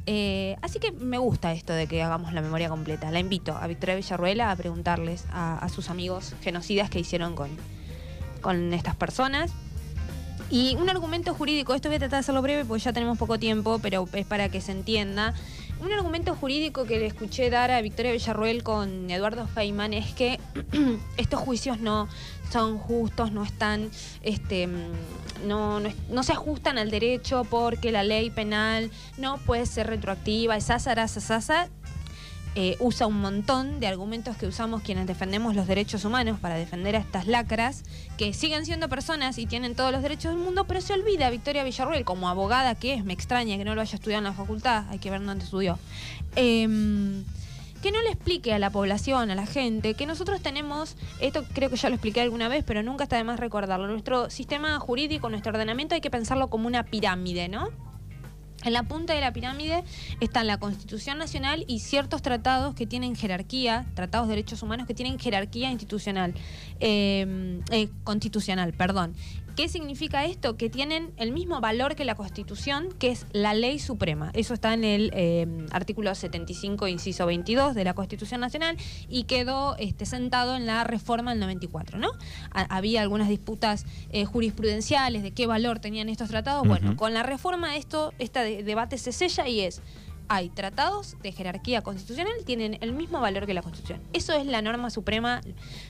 Eh, 0.09 0.55
así 0.61 0.79
que 0.79 0.93
me 0.93 1.17
gusta 1.17 1.51
esto 1.51 1.73
de 1.73 1.85
que 1.85 2.01
hagamos 2.01 2.31
la 2.31 2.41
memoria 2.41 2.69
completa. 2.69 3.11
La 3.11 3.19
invito 3.19 3.55
a 3.55 3.67
Victoria 3.67 3.95
Villarruela 3.95 4.49
a 4.51 4.55
preguntarles 4.55 5.25
a, 5.31 5.67
sus 5.67 5.89
amigos 5.89 6.33
genocidas 6.41 6.89
qué 6.89 6.99
hicieron 6.99 7.35
con, 7.35 7.49
con 8.41 8.73
estas 8.73 8.95
personas. 8.95 9.51
Y 10.49 10.77
un 10.77 10.89
argumento 10.89 11.33
jurídico, 11.33 11.73
esto 11.73 11.89
voy 11.89 11.97
a 11.97 11.99
tratar 11.99 12.19
de 12.19 12.21
hacerlo 12.21 12.41
breve 12.41 12.63
porque 12.63 12.81
ya 12.81 12.93
tenemos 12.93 13.17
poco 13.17 13.37
tiempo, 13.37 13.79
pero 13.81 14.07
es 14.13 14.25
para 14.25 14.47
que 14.47 14.61
se 14.61 14.71
entienda. 14.71 15.33
Un 15.81 15.91
argumento 15.91 16.33
jurídico 16.35 16.85
que 16.85 16.97
le 16.99 17.05
escuché 17.05 17.49
dar 17.49 17.69
a 17.69 17.81
Victoria 17.81 18.13
Villarruel 18.13 18.63
con 18.63 19.11
Eduardo 19.11 19.45
Feynman 19.45 19.93
es 19.93 20.13
que 20.13 20.39
estos 21.17 21.41
juicios 21.41 21.81
no 21.81 22.07
son 22.51 22.77
justos, 22.77 23.31
no 23.31 23.43
están, 23.43 23.89
este, 24.23 24.67
mm, 24.67 25.47
no, 25.47 25.79
no, 25.79 25.89
no 26.09 26.23
se 26.23 26.33
ajustan 26.33 26.77
al 26.77 26.91
derecho 26.91 27.45
porque 27.49 27.91
la 27.91 28.03
ley 28.03 28.29
penal 28.29 28.91
no 29.17 29.37
puede 29.37 29.65
ser 29.65 29.87
retroactiva, 29.87 30.57
es 30.57 30.69
asara, 30.69 31.07
sasasa, 31.07 31.69
eh, 32.59 32.75
usa 32.79 33.05
un 33.05 33.21
montón 33.21 33.79
de 33.79 33.85
argumentos 33.85 34.35
que 34.35 34.47
usamos 34.47 34.81
quienes 34.81 35.05
defendemos 35.05 35.55
los 35.55 35.67
derechos 35.67 36.05
humanos 36.05 36.39
para 36.39 36.55
defender 36.55 36.95
a 36.95 36.97
estas 36.97 37.27
lacras, 37.27 37.83
que 38.17 38.33
siguen 38.33 38.65
siendo 38.65 38.89
personas 38.89 39.37
y 39.37 39.45
tienen 39.45 39.75
todos 39.75 39.91
los 39.91 40.01
derechos 40.01 40.33
del 40.33 40.41
mundo, 40.41 40.63
pero 40.63 40.81
se 40.81 40.93
olvida 40.93 41.29
Victoria 41.29 41.63
Villarruel, 41.63 42.03
como 42.03 42.29
abogada 42.29 42.73
que 42.73 42.95
es, 42.95 43.05
me 43.05 43.13
extraña 43.13 43.57
que 43.57 43.63
no 43.63 43.75
lo 43.75 43.81
haya 43.81 43.93
estudiado 43.93 44.21
en 44.21 44.23
la 44.23 44.33
facultad, 44.33 44.85
hay 44.89 44.97
que 44.97 45.11
ver 45.11 45.23
dónde 45.23 45.43
estudió. 45.43 45.77
Em, 46.35 47.25
que 47.81 47.91
no 47.91 48.01
le 48.01 48.09
explique 48.09 48.53
a 48.53 48.59
la 48.59 48.69
población, 48.69 49.31
a 49.31 49.35
la 49.35 49.45
gente, 49.45 49.93
que 49.93 50.05
nosotros 50.05 50.41
tenemos, 50.41 50.95
esto 51.19 51.43
creo 51.53 51.69
que 51.69 51.75
ya 51.75 51.89
lo 51.89 51.95
expliqué 51.95 52.21
alguna 52.21 52.47
vez, 52.47 52.63
pero 52.65 52.83
nunca 52.83 53.03
está 53.03 53.17
de 53.17 53.23
más 53.23 53.39
recordarlo, 53.39 53.87
nuestro 53.87 54.29
sistema 54.29 54.79
jurídico, 54.79 55.29
nuestro 55.29 55.51
ordenamiento 55.51 55.95
hay 55.95 56.01
que 56.01 56.09
pensarlo 56.09 56.49
como 56.49 56.67
una 56.67 56.83
pirámide, 56.83 57.49
¿no? 57.49 57.69
En 58.63 58.73
la 58.73 58.83
punta 58.83 59.13
de 59.13 59.21
la 59.21 59.31
pirámide 59.33 59.83
están 60.19 60.47
la 60.47 60.57
Constitución 60.57 61.19
Nacional 61.19 61.63
y 61.67 61.79
ciertos 61.79 62.23
tratados 62.23 62.73
que 62.73 62.87
tienen 62.87 63.15
jerarquía, 63.15 63.85
tratados 63.93 64.27
de 64.27 64.35
derechos 64.35 64.63
humanos 64.63 64.87
que 64.87 64.95
tienen 64.95 65.19
jerarquía 65.19 65.69
institucional, 65.71 66.33
eh, 66.79 67.61
eh, 67.71 67.89
constitucional, 68.03 68.73
perdón. 68.73 69.13
¿Qué 69.57 69.67
significa 69.69 70.23
esto? 70.25 70.55
Que 70.55 70.69
tienen 70.69 71.11
el 71.17 71.31
mismo 71.31 71.59
valor 71.59 71.95
que 71.95 72.05
la 72.05 72.13
Constitución, 72.13 72.89
que 72.99 73.09
es 73.09 73.25
la 73.31 73.55
ley 73.55 73.79
suprema. 73.79 74.29
Eso 74.35 74.53
está 74.53 74.71
en 74.75 74.83
el 74.83 75.09
eh, 75.15 75.47
artículo 75.71 76.13
75, 76.13 76.87
inciso 76.87 77.25
22 77.25 77.73
de 77.73 77.83
la 77.83 77.95
Constitución 77.95 78.39
Nacional 78.39 78.77
y 79.09 79.23
quedó 79.23 79.75
este, 79.77 80.05
sentado 80.05 80.55
en 80.55 80.67
la 80.67 80.83
reforma 80.83 81.31
del 81.31 81.39
94, 81.39 81.97
¿no? 81.97 82.09
Ha- 82.51 82.67
había 82.77 83.01
algunas 83.01 83.29
disputas 83.29 83.85
eh, 84.11 84.25
jurisprudenciales 84.25 85.23
de 85.23 85.31
qué 85.31 85.47
valor 85.47 85.79
tenían 85.79 86.07
estos 86.07 86.29
tratados. 86.29 86.67
Bueno, 86.67 86.95
con 86.95 87.15
la 87.15 87.23
reforma 87.23 87.77
esto, 87.77 88.13
este 88.19 88.39
de- 88.41 88.63
debate 88.63 88.99
se 88.99 89.11
sella 89.11 89.47
y 89.47 89.61
es, 89.61 89.81
hay 90.29 90.49
tratados 90.49 91.15
de 91.21 91.31
jerarquía 91.31 91.81
constitucional, 91.81 92.33
tienen 92.45 92.77
el 92.81 92.93
mismo 92.93 93.19
valor 93.19 93.45
que 93.45 93.53
la 93.53 93.61
Constitución. 93.61 94.01
Eso 94.13 94.33
es 94.33 94.45
la 94.45 94.61
norma 94.61 94.89
suprema. 94.89 95.41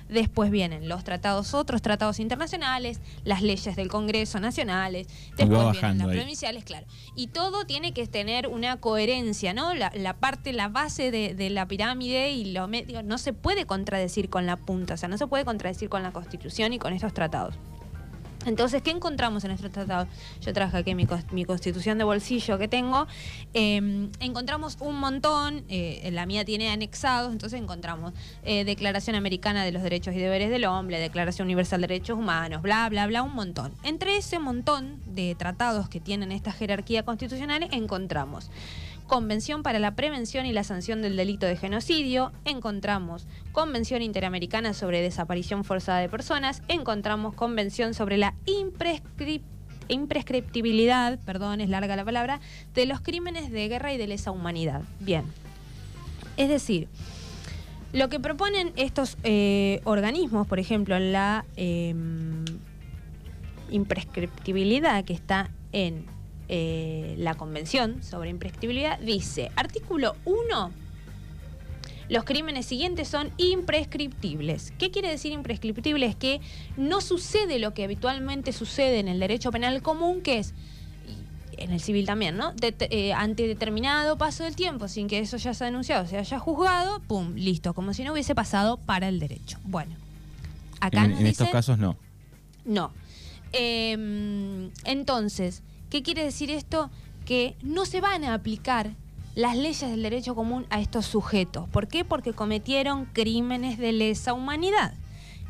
Después 0.10 0.52
vienen 0.52 0.88
los 0.88 1.04
tratados, 1.04 1.54
otros 1.54 1.82
tratados 1.82 2.20
internacionales, 2.20 3.00
las 3.24 3.42
leyes 3.42 3.76
del 3.76 3.90
Congreso 3.90 4.40
nacionales, 4.40 5.08
después 5.38 5.72
vienen 5.72 5.98
las 5.98 6.08
ahí. 6.08 6.18
provinciales, 6.18 6.64
claro. 6.64 6.86
Y 7.16 7.28
todo 7.28 7.66
tiene 7.66 7.94
que 7.94 8.08
tener 8.08 8.48
una 8.48 8.78
coherencia, 8.78 9.54
¿no? 9.54 9.74
La, 9.74 9.92
la 9.96 10.14
parte, 10.14 10.54
la 10.54 10.70
base 10.70 11.12
de, 11.12 11.34
de 11.34 11.50
la 11.50 11.68
pirámide 11.68 12.32
y 12.32 12.52
lo 12.52 12.68
medio, 12.68 13.04
no 13.04 13.18
se 13.18 13.34
puede 13.34 13.66
contradecir 13.66 14.30
con 14.30 14.46
la 14.46 14.58
punta, 14.58 14.96
o 14.96 14.98
sea, 14.98 15.10
no 15.10 15.18
se 15.18 15.28
puede 15.28 15.46
contradecir 15.46 15.90
con 15.90 16.04
la 16.04 16.12
Constitución 16.12 16.74
y 16.74 16.80
con 16.80 16.94
estos 16.94 17.14
tratados. 17.14 17.56
Entonces, 18.46 18.82
¿qué 18.82 18.92
encontramos 18.92 19.44
en 19.44 19.50
nuestro 19.50 19.70
tratado? 19.70 20.08
Yo 20.42 20.54
traje 20.54 20.78
aquí 20.78 20.96
mi, 20.96 21.08
mi 21.32 21.46
constitución 21.46 21.98
de 21.98 22.04
bolsillo 22.04 22.58
que 22.58 22.68
tengo. 22.68 23.08
Eh, 23.54 24.10
encontramos 24.20 24.78
un 24.80 25.00
montón, 25.00 25.66
eh, 25.70 26.10
la 26.12 26.26
mía 26.26 26.46
tiene 26.46 26.70
anexados, 26.70 27.32
entonces 27.32 27.60
encontramos 27.62 28.14
eh, 28.44 28.64
Declaración 28.64 29.16
Americana 29.16 29.66
de 29.66 29.72
los 29.72 29.84
Derechos 29.84 30.14
y 30.16 30.20
Deberes 30.20 30.50
del 30.50 30.66
Hombre, 30.66 31.00
Declaración 31.00 31.48
Universal 31.48 31.82
de 31.82 31.88
Derechos 31.88 32.18
Humanos, 32.18 32.62
bla, 32.62 32.88
bla, 32.90 33.08
bla, 33.08 33.24
un 33.24 33.34
montón. 33.34 33.74
Entre 33.84 34.18
ese 34.18 34.40
montón 34.40 35.02
de 35.06 35.36
tratados 35.36 35.90
que 35.90 36.00
tienen 36.00 36.32
esta 36.32 36.52
jerarquía 36.52 37.04
constitucional, 37.04 37.68
encontramos 37.72 38.50
Convención 39.08 39.64
para 39.64 39.80
la 39.80 39.96
Prevención 39.96 40.46
y 40.46 40.52
la 40.52 40.66
Sanción 40.66 41.02
del 41.02 41.16
Delito 41.16 41.46
de 41.46 41.56
Genocidio, 41.56 42.34
encontramos 42.44 43.26
Convención 43.54 44.02
Interamericana 44.02 44.74
sobre 44.74 45.02
Desaparición 45.02 45.64
Forzada 45.64 46.00
de 46.00 46.10
Personas, 46.10 46.62
encontramos 46.68 47.34
Convención 47.34 47.94
sobre 47.94 48.18
la 48.18 48.36
imprescrip- 48.46 49.44
imprescriptibilidad, 49.88 51.20
perdón, 51.20 51.62
es 51.62 51.70
larga 51.70 51.96
la 51.96 52.04
palabra, 52.04 52.42
de 52.74 52.86
los 52.86 53.00
crímenes 53.00 53.50
de 53.50 53.70
guerra 53.70 53.94
y 53.94 53.98
de 53.98 54.08
lesa 54.08 54.32
humanidad. 54.32 54.82
Bien. 55.00 55.24
Es 56.36 56.50
decir, 56.50 56.90
lo 57.94 58.10
que 58.10 58.20
proponen 58.20 58.74
estos 58.76 59.18
eh, 59.24 59.80
organismos, 59.86 60.48
por 60.48 60.60
ejemplo, 60.60 61.00
la 61.00 61.46
eh, 61.56 61.96
imprescriptibilidad 63.72 65.06
que 65.06 65.14
está 65.14 65.50
en 65.72 66.06
eh, 66.50 67.16
la 67.18 67.36
Convención 67.36 68.02
sobre 68.04 68.30
Imprescriptibilidad, 68.30 69.00
dice, 69.00 69.52
artículo 69.56 70.16
1, 70.26 70.72
los 72.10 72.24
crímenes 72.24 72.66
siguientes 72.66 73.08
son 73.10 73.32
imprescriptibles. 73.38 74.72
¿Qué 74.78 74.92
quiere 74.92 75.10
decir 75.10 75.34
imprescriptible? 75.34 76.06
Es 76.06 76.16
que 76.16 76.40
no 76.78 77.02
sucede 77.02 77.60
lo 77.60 77.74
que 77.74 77.84
habitualmente 77.84 78.54
sucede 78.54 79.00
en 79.00 79.08
el 79.10 79.20
derecho 79.20 79.52
penal 79.52 79.82
común, 79.82 80.22
que 80.22 80.40
es 80.40 80.54
en 81.58 81.72
el 81.72 81.82
civil 81.82 82.06
también, 82.06 82.38
¿no? 82.38 82.54
Det- 82.54 82.88
eh, 82.92 83.14
ante 83.14 83.48
determinado 83.48 84.16
paso 84.18 84.44
del 84.44 84.56
tiempo, 84.56 84.88
sin 84.88 85.08
que 85.08 85.20
eso 85.20 85.38
ya 85.38 85.54
sea 85.54 85.66
denunciado, 85.66 86.06
se 86.08 86.18
haya 86.18 86.40
juzgado, 86.40 87.00
pum, 87.02 87.34
listo, 87.36 87.74
como 87.74 87.94
si 87.94 88.04
no 88.04 88.14
hubiese 88.14 88.36
pasado 88.36 88.78
para 88.78 89.10
el 89.10 89.20
derecho. 89.20 89.58
Bueno, 89.64 89.96
acá 90.80 91.04
en 91.06 91.12
nos 91.12 91.20
en 91.20 91.26
estos 91.28 91.50
casos 91.50 91.78
no. 91.80 91.98
no. 92.64 92.92
Eh, 93.54 94.70
entonces, 94.86 95.64
¿qué 95.90 96.04
quiere 96.04 96.24
decir 96.24 96.50
esto? 96.52 96.90
Que 97.26 97.56
no 97.62 97.86
se 97.86 98.02
van 98.02 98.24
a 98.24 98.34
aplicar 98.34 98.92
las 99.36 99.56
leyes 99.56 99.90
del 99.90 100.02
derecho 100.02 100.34
común 100.34 100.66
a 100.70 100.82
estos 100.82 101.06
sujetos. 101.06 101.70
¿Por 101.70 101.88
qué? 101.88 102.04
Porque 102.04 102.34
cometieron 102.34 103.06
crímenes 103.06 103.78
de 103.78 103.92
lesa 103.92 104.34
humanidad, 104.34 104.96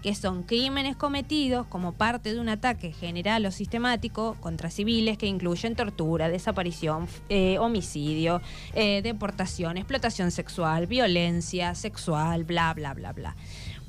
que 0.04 0.14
son 0.14 0.44
crímenes 0.44 0.98
cometidos 0.98 1.66
como 1.68 1.94
parte 1.94 2.34
de 2.34 2.40
un 2.42 2.50
ataque 2.50 2.92
general 2.92 3.46
o 3.46 3.52
sistemático 3.52 4.36
contra 4.42 4.70
civiles 4.70 5.18
que 5.18 5.28
incluyen 5.28 5.76
tortura, 5.76 6.28
desaparición, 6.28 7.08
eh, 7.30 7.60
homicidio, 7.60 8.42
eh, 8.74 9.02
deportación, 9.04 9.78
explotación 9.78 10.32
sexual, 10.32 10.86
violencia 10.88 11.74
sexual, 11.74 12.44
bla, 12.44 12.74
bla, 12.74 12.94
bla, 12.94 13.14
bla. 13.14 13.36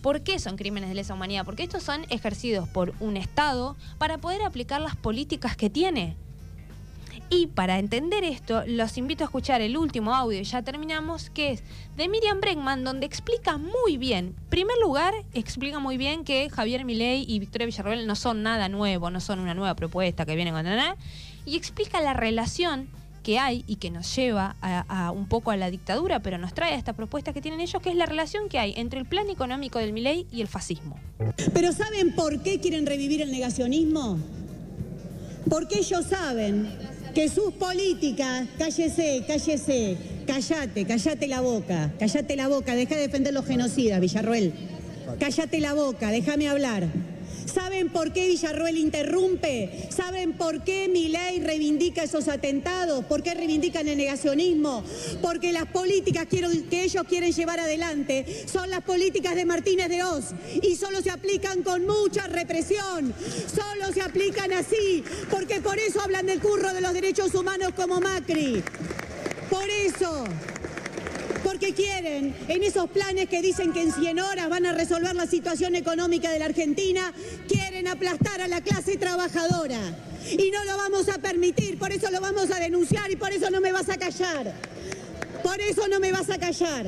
¿Por 0.01 0.23
qué 0.23 0.39
son 0.39 0.57
crímenes 0.57 0.91
de 0.91 0.95
lesa 0.95 1.15
humanidad? 1.15 1.45
Porque 1.45 1.65
estos 1.65 1.83
son 1.83 2.05
ejercidos 2.09 2.69
por 2.69 2.95
un 3.01 3.17
Estado 3.17 3.77
para 3.99 4.19
poder 4.19 4.43
aplicar 4.43 4.81
las 4.81 4.95
políticas 4.95 5.57
que 5.57 5.71
tiene. 5.71 6.17
Y 7.31 7.49
para 7.49 7.79
entender 7.79 8.25
esto, 8.25 8.63
los 8.67 8.97
invito 8.97 9.23
a 9.23 9.27
escuchar 9.27 9.61
el 9.61 9.77
último 9.77 10.15
audio, 10.15 10.41
ya 10.41 10.63
terminamos, 10.63 11.29
que 11.29 11.53
es 11.53 11.63
de 11.95 12.09
Miriam 12.09 12.41
Bregman, 12.41 12.85
donde 12.85 13.05
explica 13.05 13.59
muy 13.59 13.99
bien, 13.99 14.35
en 14.39 14.49
primer 14.49 14.77
lugar, 14.83 15.13
explica 15.35 15.79
muy 15.79 15.99
bien 15.99 16.25
que 16.25 16.49
Javier 16.49 16.87
Milei 16.87 17.27
y 17.29 17.39
Victoria 17.39 17.67
Villarroel 17.67 18.07
no 18.07 18.17
son 18.17 18.43
nada 18.43 18.71
nuevo, 18.71 19.11
no 19.11 19.21
son 19.21 19.41
una 19.41 19.53
nueva 19.53 19.75
propuesta 19.75 20.25
que 20.25 20.37
viene 20.37 20.53
con 20.53 20.65
nada, 20.65 20.97
y 21.45 21.57
explica 21.57 22.01
la 22.01 22.15
relación 22.15 22.89
que 23.23 23.39
hay 23.39 23.63
y 23.67 23.77
que 23.77 23.91
nos 23.91 24.17
lleva 24.17 24.57
a 24.63 25.11
un 25.11 25.29
poco 25.29 25.51
a 25.51 25.57
la 25.59 25.71
dictadura, 25.71 26.21
pero 26.21 26.39
nos 26.39 26.55
trae 26.55 26.73
a 26.73 26.77
esta 26.77 26.95
propuesta 26.95 27.35
que 27.35 27.43
tienen 27.43 27.61
ellos, 27.61 27.83
que 27.83 27.91
es 27.91 27.97
la 27.97 28.07
relación 28.07 28.49
que 28.49 28.59
hay 28.59 28.73
entre 28.75 29.01
el 29.01 29.05
plan 29.05 29.29
económico 29.29 29.79
del 29.79 29.93
Milei 29.93 30.27
y 30.33 30.41
el 30.41 30.49
fascismo. 30.49 30.99
Pero 31.53 31.73
¿saben 31.73 32.15
por 32.15 32.43
qué 32.43 32.59
quieren 32.59 32.87
revivir 32.87 33.21
el 33.21 33.31
negacionismo? 33.31 34.19
Porque 35.51 35.81
ellos 35.81 36.07
saben 36.07 36.71
que 37.19 37.29
sus 37.29 37.53
políticas, 37.55 38.47
cállese, 38.57 39.25
cállese, 39.27 39.97
cállate, 40.25 40.85
cállate 40.85 41.27
la 41.27 41.41
boca, 41.41 41.91
cállate 41.99 42.37
la 42.37 42.47
boca, 42.47 42.77
deja 42.77 42.95
de 42.95 43.01
defender 43.01 43.35
los 43.35 43.45
genocidas, 43.45 44.01
Villarroel. 44.01 44.53
Cállate 45.19 45.59
la 45.59 45.75
boca, 45.75 46.13
déjame 46.13 46.49
hablar. 46.49 46.87
¿Saben 47.53 47.89
por 47.89 48.13
qué 48.13 48.29
Villarroel 48.29 48.77
interrumpe? 48.77 49.89
¿Saben 49.91 50.35
por 50.35 50.65
qué 50.65 50.89
Milei 50.89 51.41
reivindica 51.41 52.03
esos 52.03 52.29
atentados? 52.29 53.05
¿Por 53.07 53.23
qué 53.23 53.35
reivindican 53.35 53.89
el 53.89 53.97
negacionismo? 53.97 54.85
Porque 55.23 55.53
las 55.53 55.67
políticas 55.67 56.27
que 56.27 56.85
ellos 56.85 57.05
quieren 57.09 57.33
llevar 57.33 57.61
adelante 57.61 58.45
son 58.47 58.69
las 58.71 58.83
políticas 58.83 59.35
de 59.35 59.45
Martínez 59.45 59.89
de 59.89 60.05
Oz 60.05 60.27
y 60.63 60.77
solo 60.77 61.01
se 61.01 61.11
aplican 61.11 61.63
con 61.63 61.87
mucha 61.87 62.27
represión. 62.27 63.15
Solo 63.47 63.93
se 63.93 64.03
aplican 64.03 64.53
así, 64.53 65.03
porque 65.31 65.61
por 65.61 65.79
eso 65.79 66.01
hablan 66.03 66.27
del 66.27 66.41
curro 66.41 66.75
de 66.75 66.81
los 66.81 66.93
derechos 66.93 67.35
humanos 67.35 67.73
como 67.75 68.01
Macri. 68.01 68.63
Por 69.49 69.69
eso. 69.71 70.25
Quieren, 71.75 72.35
en 72.49 72.63
esos 72.63 72.89
planes 72.91 73.29
que 73.29 73.43
dicen 73.43 73.73
que 73.73 73.83
en 73.83 73.93
100 73.93 74.19
horas 74.21 74.49
van 74.49 74.65
a 74.67 74.73
resolver 74.73 75.15
la 75.15 75.27
situación 75.27 75.75
económica 75.75 76.31
de 76.31 76.39
la 76.39 76.47
Argentina, 76.47 77.13
quieren 77.47 77.87
aplastar 77.87 78.41
a 78.41 78.49
la 78.49 78.63
clase 78.63 78.97
trabajadora. 78.97 79.79
Y 80.31 80.51
no 80.51 80.65
lo 80.65 80.77
vamos 80.77 81.09
a 81.09 81.19
permitir, 81.19 81.79
por 81.79 81.93
eso 81.93 82.11
lo 82.11 82.21
vamos 82.21 82.51
a 82.51 82.59
denunciar 82.59 83.11
y 83.11 83.17
por 83.17 83.33
eso 83.33 83.51
no 83.51 83.61
me 83.61 83.71
vas 83.71 83.89
a 83.91 83.99
callar. 83.99 84.55
Por 85.43 85.61
eso 85.61 85.87
no 85.89 86.01
me 86.01 86.11
vas 86.11 86.31
a 86.31 86.39
callar. 86.39 86.87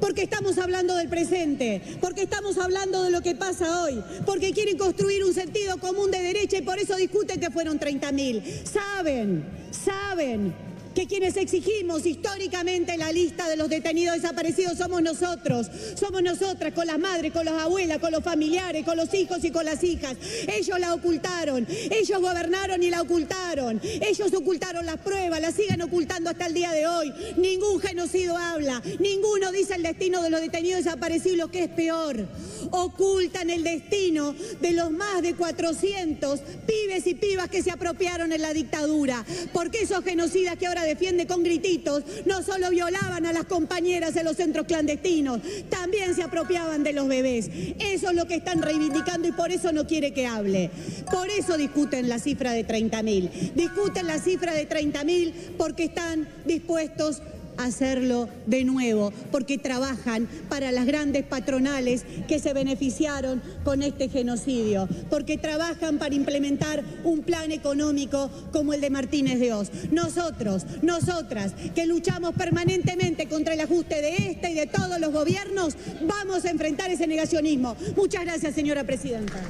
porque 0.00 0.22
estamos 0.22 0.56
hablando 0.56 0.96
del 0.96 1.08
presente, 1.08 1.82
porque 2.00 2.22
estamos 2.22 2.56
hablando 2.56 3.02
de 3.02 3.10
lo 3.10 3.20
que 3.20 3.34
pasa 3.34 3.82
hoy, 3.82 4.02
porque 4.24 4.52
quieren 4.52 4.78
construir 4.78 5.22
un 5.22 5.34
sentido 5.34 5.76
común 5.78 6.10
de 6.10 6.22
derecha 6.22 6.56
y 6.56 6.62
por 6.62 6.78
eso 6.78 6.96
discuten 6.96 7.38
que 7.38 7.50
fueron 7.50 7.78
30.000. 7.78 8.42
Saben, 8.64 9.44
saben 9.70 10.71
que 10.94 11.06
quienes 11.06 11.36
exigimos 11.36 12.06
históricamente 12.06 12.96
la 12.96 13.12
lista 13.12 13.48
de 13.48 13.56
los 13.56 13.68
detenidos 13.68 14.16
desaparecidos 14.16 14.78
somos 14.78 15.02
nosotros, 15.02 15.70
somos 15.98 16.22
nosotras, 16.22 16.72
con 16.72 16.86
las 16.86 16.98
madres, 16.98 17.32
con 17.32 17.44
las 17.44 17.62
abuelas, 17.62 17.98
con 17.98 18.12
los 18.12 18.22
familiares, 18.22 18.84
con 18.84 18.96
los 18.96 19.12
hijos 19.14 19.44
y 19.44 19.50
con 19.50 19.64
las 19.64 19.82
hijas. 19.82 20.16
Ellos 20.48 20.78
la 20.78 20.94
ocultaron, 20.94 21.66
ellos 21.68 22.20
gobernaron 22.20 22.82
y 22.82 22.90
la 22.90 23.02
ocultaron, 23.02 23.80
ellos 23.82 24.32
ocultaron 24.34 24.86
las 24.86 24.98
pruebas, 24.98 25.40
las 25.40 25.54
siguen 25.54 25.82
ocultando 25.82 26.30
hasta 26.30 26.46
el 26.46 26.54
día 26.54 26.72
de 26.72 26.86
hoy. 26.86 27.12
Ningún 27.36 27.80
genocidio 27.80 28.36
habla, 28.36 28.82
ninguno 28.98 29.52
dice 29.52 29.74
el 29.74 29.82
destino 29.82 30.22
de 30.22 30.30
los 30.30 30.40
detenidos 30.40 30.84
desaparecidos, 30.84 31.38
lo 31.38 31.50
que 31.50 31.64
es 31.64 31.70
peor. 31.70 32.26
Ocultan 32.70 33.50
el 33.50 33.64
destino 33.64 34.34
de 34.60 34.72
los 34.72 34.90
más 34.90 35.22
de 35.22 35.34
400 35.34 36.40
pibes 36.66 37.06
y 37.06 37.14
pibas 37.14 37.48
que 37.48 37.62
se 37.62 37.70
apropiaron 37.70 38.32
en 38.32 38.42
la 38.42 38.52
dictadura, 38.52 39.24
porque 39.52 39.82
esos 39.82 40.04
genocidas 40.04 40.56
que 40.56 40.66
ahora 40.66 40.81
defiende 40.82 41.26
con 41.26 41.42
grititos, 41.42 42.02
no 42.26 42.42
solo 42.42 42.70
violaban 42.70 43.26
a 43.26 43.32
las 43.32 43.44
compañeras 43.44 44.16
en 44.16 44.24
los 44.24 44.36
centros 44.36 44.66
clandestinos, 44.66 45.40
también 45.68 46.14
se 46.14 46.22
apropiaban 46.22 46.82
de 46.82 46.92
los 46.92 47.08
bebés. 47.08 47.50
Eso 47.78 48.10
es 48.10 48.16
lo 48.16 48.26
que 48.26 48.36
están 48.36 48.62
reivindicando 48.62 49.28
y 49.28 49.32
por 49.32 49.50
eso 49.50 49.72
no 49.72 49.86
quiere 49.86 50.12
que 50.12 50.26
hable. 50.26 50.70
Por 51.10 51.28
eso 51.30 51.56
discuten 51.56 52.08
la 52.08 52.18
cifra 52.18 52.52
de 52.52 52.66
30.000. 52.66 53.52
Discuten 53.54 54.06
la 54.06 54.18
cifra 54.18 54.54
de 54.54 54.68
30.000 54.68 55.32
porque 55.56 55.84
están 55.84 56.28
dispuestos 56.44 57.22
hacerlo 57.56 58.28
de 58.46 58.64
nuevo, 58.64 59.12
porque 59.30 59.58
trabajan 59.58 60.28
para 60.48 60.72
las 60.72 60.86
grandes 60.86 61.24
patronales 61.24 62.04
que 62.28 62.38
se 62.38 62.52
beneficiaron 62.52 63.42
con 63.64 63.82
este 63.82 64.08
genocidio, 64.08 64.88
porque 65.10 65.38
trabajan 65.38 65.98
para 65.98 66.14
implementar 66.14 66.82
un 67.04 67.22
plan 67.22 67.52
económico 67.52 68.30
como 68.52 68.72
el 68.72 68.80
de 68.80 68.90
Martínez 68.90 69.38
de 69.38 69.52
Oz. 69.52 69.70
Nosotros, 69.90 70.64
nosotras, 70.82 71.52
que 71.74 71.86
luchamos 71.86 72.34
permanentemente 72.34 73.28
contra 73.28 73.54
el 73.54 73.60
ajuste 73.60 74.00
de 74.00 74.16
este 74.30 74.50
y 74.50 74.54
de 74.54 74.66
todos 74.66 74.98
los 75.00 75.12
gobiernos, 75.12 75.76
vamos 76.02 76.44
a 76.44 76.50
enfrentar 76.50 76.90
ese 76.90 77.06
negacionismo. 77.06 77.76
Muchas 77.96 78.24
gracias, 78.24 78.54
señora 78.54 78.84
presidenta. 78.84 79.40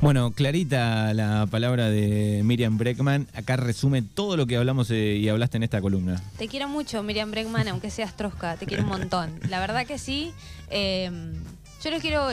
Bueno, 0.00 0.30
clarita 0.30 1.12
la 1.12 1.46
palabra 1.50 1.90
de 1.90 2.42
Miriam 2.44 2.78
Breckman. 2.78 3.26
Acá 3.34 3.56
resume 3.56 4.02
todo 4.02 4.36
lo 4.36 4.46
que 4.46 4.56
hablamos 4.56 4.90
eh, 4.92 5.16
y 5.16 5.28
hablaste 5.28 5.56
en 5.56 5.64
esta 5.64 5.80
columna. 5.80 6.22
Te 6.38 6.46
quiero 6.46 6.68
mucho, 6.68 7.02
Miriam 7.02 7.32
Bregman, 7.32 7.66
aunque 7.66 7.90
seas 7.90 8.16
trosca, 8.16 8.56
te 8.56 8.66
quiero 8.66 8.84
un 8.84 8.90
montón. 8.90 9.40
La 9.48 9.58
verdad 9.58 9.86
que 9.86 9.98
sí. 9.98 10.32
eh, 10.70 11.10
yo 11.82 11.90
les 11.90 12.00
quiero, 12.00 12.28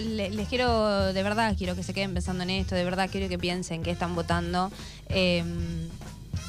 quiero, 0.49 1.13
de 1.13 1.23
verdad, 1.23 1.55
quiero 1.57 1.75
que 1.75 1.83
se 1.83 1.93
queden 1.93 2.13
pensando 2.13 2.43
en 2.43 2.49
esto, 2.51 2.73
de 2.75 2.83
verdad 2.83 3.09
quiero 3.11 3.29
que 3.29 3.37
piensen 3.37 3.83
que 3.83 3.91
están 3.91 4.15
votando. 4.15 4.71
Eh, 5.09 5.43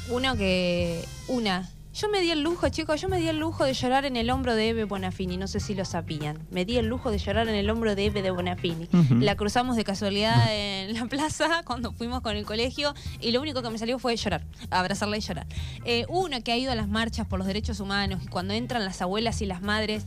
uno 0.09 0.35
que, 0.35 1.03
una, 1.27 1.69
yo 1.99 2.09
me 2.09 2.21
di 2.21 2.29
el 2.29 2.41
lujo, 2.43 2.69
chicos, 2.69 3.01
yo 3.01 3.09
me 3.09 3.17
di 3.19 3.27
el 3.27 3.39
lujo 3.39 3.63
de 3.63 3.73
llorar 3.73 4.05
en 4.05 4.15
el 4.17 4.29
hombro 4.29 4.53
de 4.53 4.69
Eve 4.69 4.83
Bonafini, 4.83 5.35
no 5.37 5.47
sé 5.47 5.59
si 5.59 5.73
lo 5.73 5.83
sabían. 5.83 6.37
Me 6.51 6.63
di 6.63 6.77
el 6.77 6.85
lujo 6.85 7.09
de 7.09 7.17
llorar 7.17 7.47
en 7.47 7.55
el 7.55 7.67
hombro 7.71 7.95
de 7.95 8.05
Eve 8.05 8.21
de 8.21 8.29
Bonafini. 8.29 8.87
La 9.19 9.35
cruzamos 9.35 9.75
de 9.75 9.83
casualidad 9.83 10.45
en 10.53 10.93
la 10.93 11.05
plaza 11.07 11.63
cuando 11.65 11.91
fuimos 11.93 12.21
con 12.21 12.35
el 12.35 12.45
colegio 12.45 12.93
y 13.19 13.31
lo 13.31 13.41
único 13.41 13.63
que 13.63 13.69
me 13.71 13.77
salió 13.79 13.97
fue 13.97 14.15
llorar, 14.15 14.43
abrazarla 14.69 15.17
y 15.17 15.21
llorar. 15.21 15.47
Eh, 15.85 16.05
uno 16.09 16.41
que 16.43 16.51
ha 16.51 16.57
ido 16.57 16.71
a 16.71 16.75
las 16.75 16.87
marchas 16.87 17.25
por 17.25 17.39
los 17.39 17.47
derechos 17.47 17.79
humanos 17.79 18.21
y 18.23 18.27
cuando 18.27 18.53
entran 18.53 18.85
las 18.85 19.01
abuelas 19.01 19.41
y 19.41 19.47
las 19.47 19.61
madres, 19.63 20.05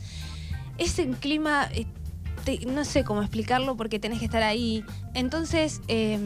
ese 0.77 1.09
clima, 1.09 1.67
eh, 1.73 1.87
te- 2.45 2.65
no 2.65 2.85
sé 2.85 3.03
cómo 3.03 3.21
explicarlo 3.21 3.75
porque 3.75 3.99
tenés 3.99 4.19
que 4.19 4.25
estar 4.25 4.43
ahí. 4.43 4.85
Entonces, 5.13 5.81
eh, 5.89 6.17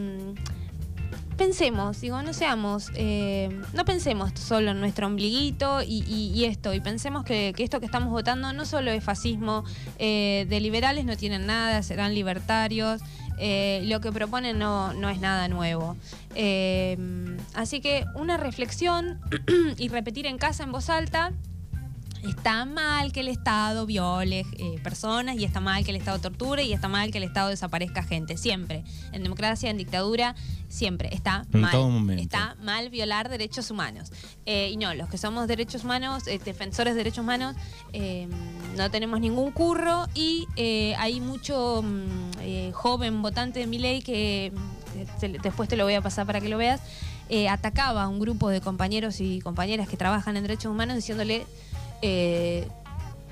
pensemos, 1.36 2.02
digo, 2.02 2.22
no 2.22 2.34
seamos, 2.34 2.92
eh, 2.96 3.50
no 3.74 3.86
pensemos 3.86 4.32
solo 4.40 4.72
en 4.72 4.80
nuestro 4.80 5.08
ombliguito 5.08 5.82
y, 5.84 6.04
y- 6.08 6.32
y 6.34 6.46
esto, 6.46 6.74
y 6.74 6.80
pensemos 6.80 7.24
que, 7.24 7.54
esto 7.58 7.80
que 7.80 7.86
estamos 7.86 8.10
votando 8.10 8.54
no 8.54 8.66
solo 8.66 8.92
es 8.92 9.04
fascismo, 9.04 9.64
eh, 10.00 10.46
de 10.50 10.60
liberales 10.60 11.06
no 11.06 11.16
tienen 11.18 11.46
nada, 11.46 11.84
serán 11.84 12.14
libertarios, 12.14 13.02
eh, 13.38 13.82
lo 13.86 14.00
que 14.02 14.12
proponen 14.12 14.58
no, 14.60 14.92
es 15.10 15.20
nada 15.20 15.48
nuevo. 15.48 15.98
Así 17.54 17.82
que 17.82 18.06
una 18.16 18.38
reflexión 18.38 19.20
y 19.78 19.88
repetir 19.90 20.26
en 20.26 20.38
casa 20.38 20.64
en 20.64 20.72
voz 20.72 20.90
alta. 20.90 21.32
Está 22.28 22.66
mal 22.66 23.12
que 23.12 23.20
el 23.20 23.28
Estado 23.28 23.86
viole 23.86 24.46
eh, 24.58 24.80
personas 24.82 25.38
y 25.38 25.44
está 25.46 25.60
mal 25.60 25.84
que 25.84 25.92
el 25.92 25.98
Estado 25.98 26.20
torture 26.20 26.64
y 26.64 26.74
está 26.74 26.88
mal 26.88 27.12
que 27.12 27.20
el 27.20 27.24
Estado 27.24 27.50
desaparezca 27.50 28.02
gente. 28.02 28.36
Siempre. 28.38 28.84
En 29.12 29.22
democracia, 29.22 29.70
en 29.70 29.78
dictadura, 29.78 30.36
siempre. 30.68 31.14
Está 31.14 31.46
En 31.54 31.62
mal. 31.62 31.72
todo 31.72 31.90
momento. 31.90 32.24
Está 32.24 32.56
mal 32.64 32.90
violar 32.90 33.30
derechos 33.30 33.70
humanos. 33.70 34.12
Eh, 34.48 34.70
y 34.72 34.78
no, 34.78 34.94
los 34.96 35.08
que 35.08 35.20
somos 35.20 35.48
derechos 35.48 35.84
humanos, 35.84 36.26
eh, 36.28 36.40
defensores 36.44 36.96
de 36.96 37.00
derechos 37.00 37.20
humanos, 37.20 37.56
no 38.76 38.92
tenemos 38.92 39.20
ningún 39.20 39.52
curro 39.52 40.08
y 40.14 40.48
eh, 40.56 40.96
hay 40.98 41.22
mucho 41.22 41.82
mm, 41.84 42.72
joven 42.74 43.22
votante 43.22 43.60
de 43.60 43.68
mi 43.68 43.78
ley 43.78 44.02
que 44.02 44.52
después 45.44 45.70
te 45.70 45.78
lo 45.78 45.84
voy 45.86 45.94
a 45.94 46.02
pasar 46.02 46.26
para 46.26 46.42
que 46.42 46.50
lo 46.50 46.58
veas. 46.58 46.82
atacaba 47.50 48.04
a 48.04 48.08
un 48.08 48.20
grupo 48.20 48.50
de 48.50 48.62
compañeros 48.62 49.22
y 49.22 49.40
compañeras 49.42 49.88
que 49.88 49.98
trabajan 49.98 50.36
en 50.38 50.44
derechos 50.44 50.72
humanos 50.72 50.96
diciéndole 50.96 51.46
eh, 52.02 52.68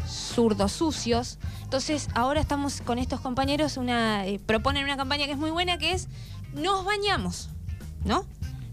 zurdos 0.07 0.71
sucios. 0.71 1.37
Entonces, 1.63 2.09
ahora 2.13 2.39
estamos 2.41 2.81
con 2.81 2.99
estos 2.99 3.19
compañeros, 3.19 3.77
una, 3.77 4.27
eh, 4.27 4.39
proponen 4.45 4.83
una 4.83 4.97
campaña 4.97 5.25
que 5.25 5.31
es 5.31 5.37
muy 5.37 5.51
buena, 5.51 5.77
que 5.77 5.93
es 5.93 6.07
nos 6.53 6.85
bañamos, 6.85 7.49
¿no? 8.05 8.25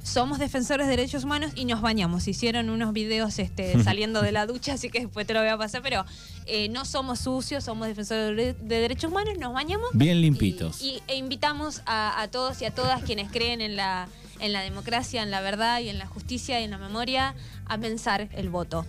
Somos 0.02 0.38
defensores 0.38 0.86
de 0.86 0.96
derechos 0.96 1.24
humanos 1.24 1.52
y 1.54 1.66
nos 1.66 1.82
bañamos. 1.82 2.26
Hicieron 2.26 2.70
unos 2.70 2.92
videos 2.92 3.38
este, 3.38 3.82
saliendo 3.84 4.22
de 4.22 4.32
la 4.32 4.46
ducha, 4.46 4.74
así 4.74 4.90
que 4.90 5.00
después 5.00 5.26
te 5.26 5.34
lo 5.34 5.40
voy 5.40 5.48
a 5.48 5.58
pasar, 5.58 5.82
pero 5.82 6.04
eh, 6.46 6.68
no 6.68 6.84
somos 6.84 7.20
sucios, 7.20 7.64
somos 7.64 7.86
defensores 7.86 8.36
de, 8.36 8.52
de 8.54 8.80
derechos 8.80 9.10
humanos, 9.10 9.34
nos 9.38 9.52
bañamos. 9.52 9.90
Bien 9.92 10.20
limpitos. 10.20 10.82
Y, 10.82 11.02
e 11.06 11.16
invitamos 11.16 11.82
a, 11.86 12.20
a 12.20 12.28
todos 12.28 12.60
y 12.62 12.64
a 12.64 12.74
todas 12.74 13.02
quienes 13.02 13.30
creen 13.30 13.60
en 13.60 13.76
la, 13.76 14.08
en 14.40 14.52
la 14.52 14.62
democracia, 14.62 15.22
en 15.22 15.30
la 15.30 15.40
verdad 15.40 15.80
y 15.80 15.88
en 15.88 15.98
la 15.98 16.06
justicia 16.06 16.60
y 16.60 16.64
en 16.64 16.70
la 16.70 16.78
memoria 16.78 17.34
a 17.66 17.78
pensar 17.78 18.28
el 18.32 18.48
voto. 18.48 18.86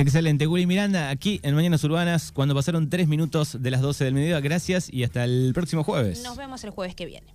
Excelente, 0.00 0.46
Willy 0.46 0.66
Miranda, 0.66 1.10
aquí 1.10 1.40
en 1.42 1.54
Mañanas 1.54 1.84
Urbanas, 1.84 2.32
cuando 2.32 2.54
pasaron 2.54 2.88
tres 2.88 3.06
minutos 3.06 3.62
de 3.62 3.70
las 3.70 3.82
12 3.82 4.04
del 4.04 4.14
mediodía. 4.14 4.40
Gracias 4.40 4.90
y 4.90 5.04
hasta 5.04 5.24
el 5.24 5.52
próximo 5.54 5.84
jueves. 5.84 6.22
Nos 6.22 6.38
vemos 6.38 6.64
el 6.64 6.70
jueves 6.70 6.94
que 6.94 7.04
viene. 7.04 7.34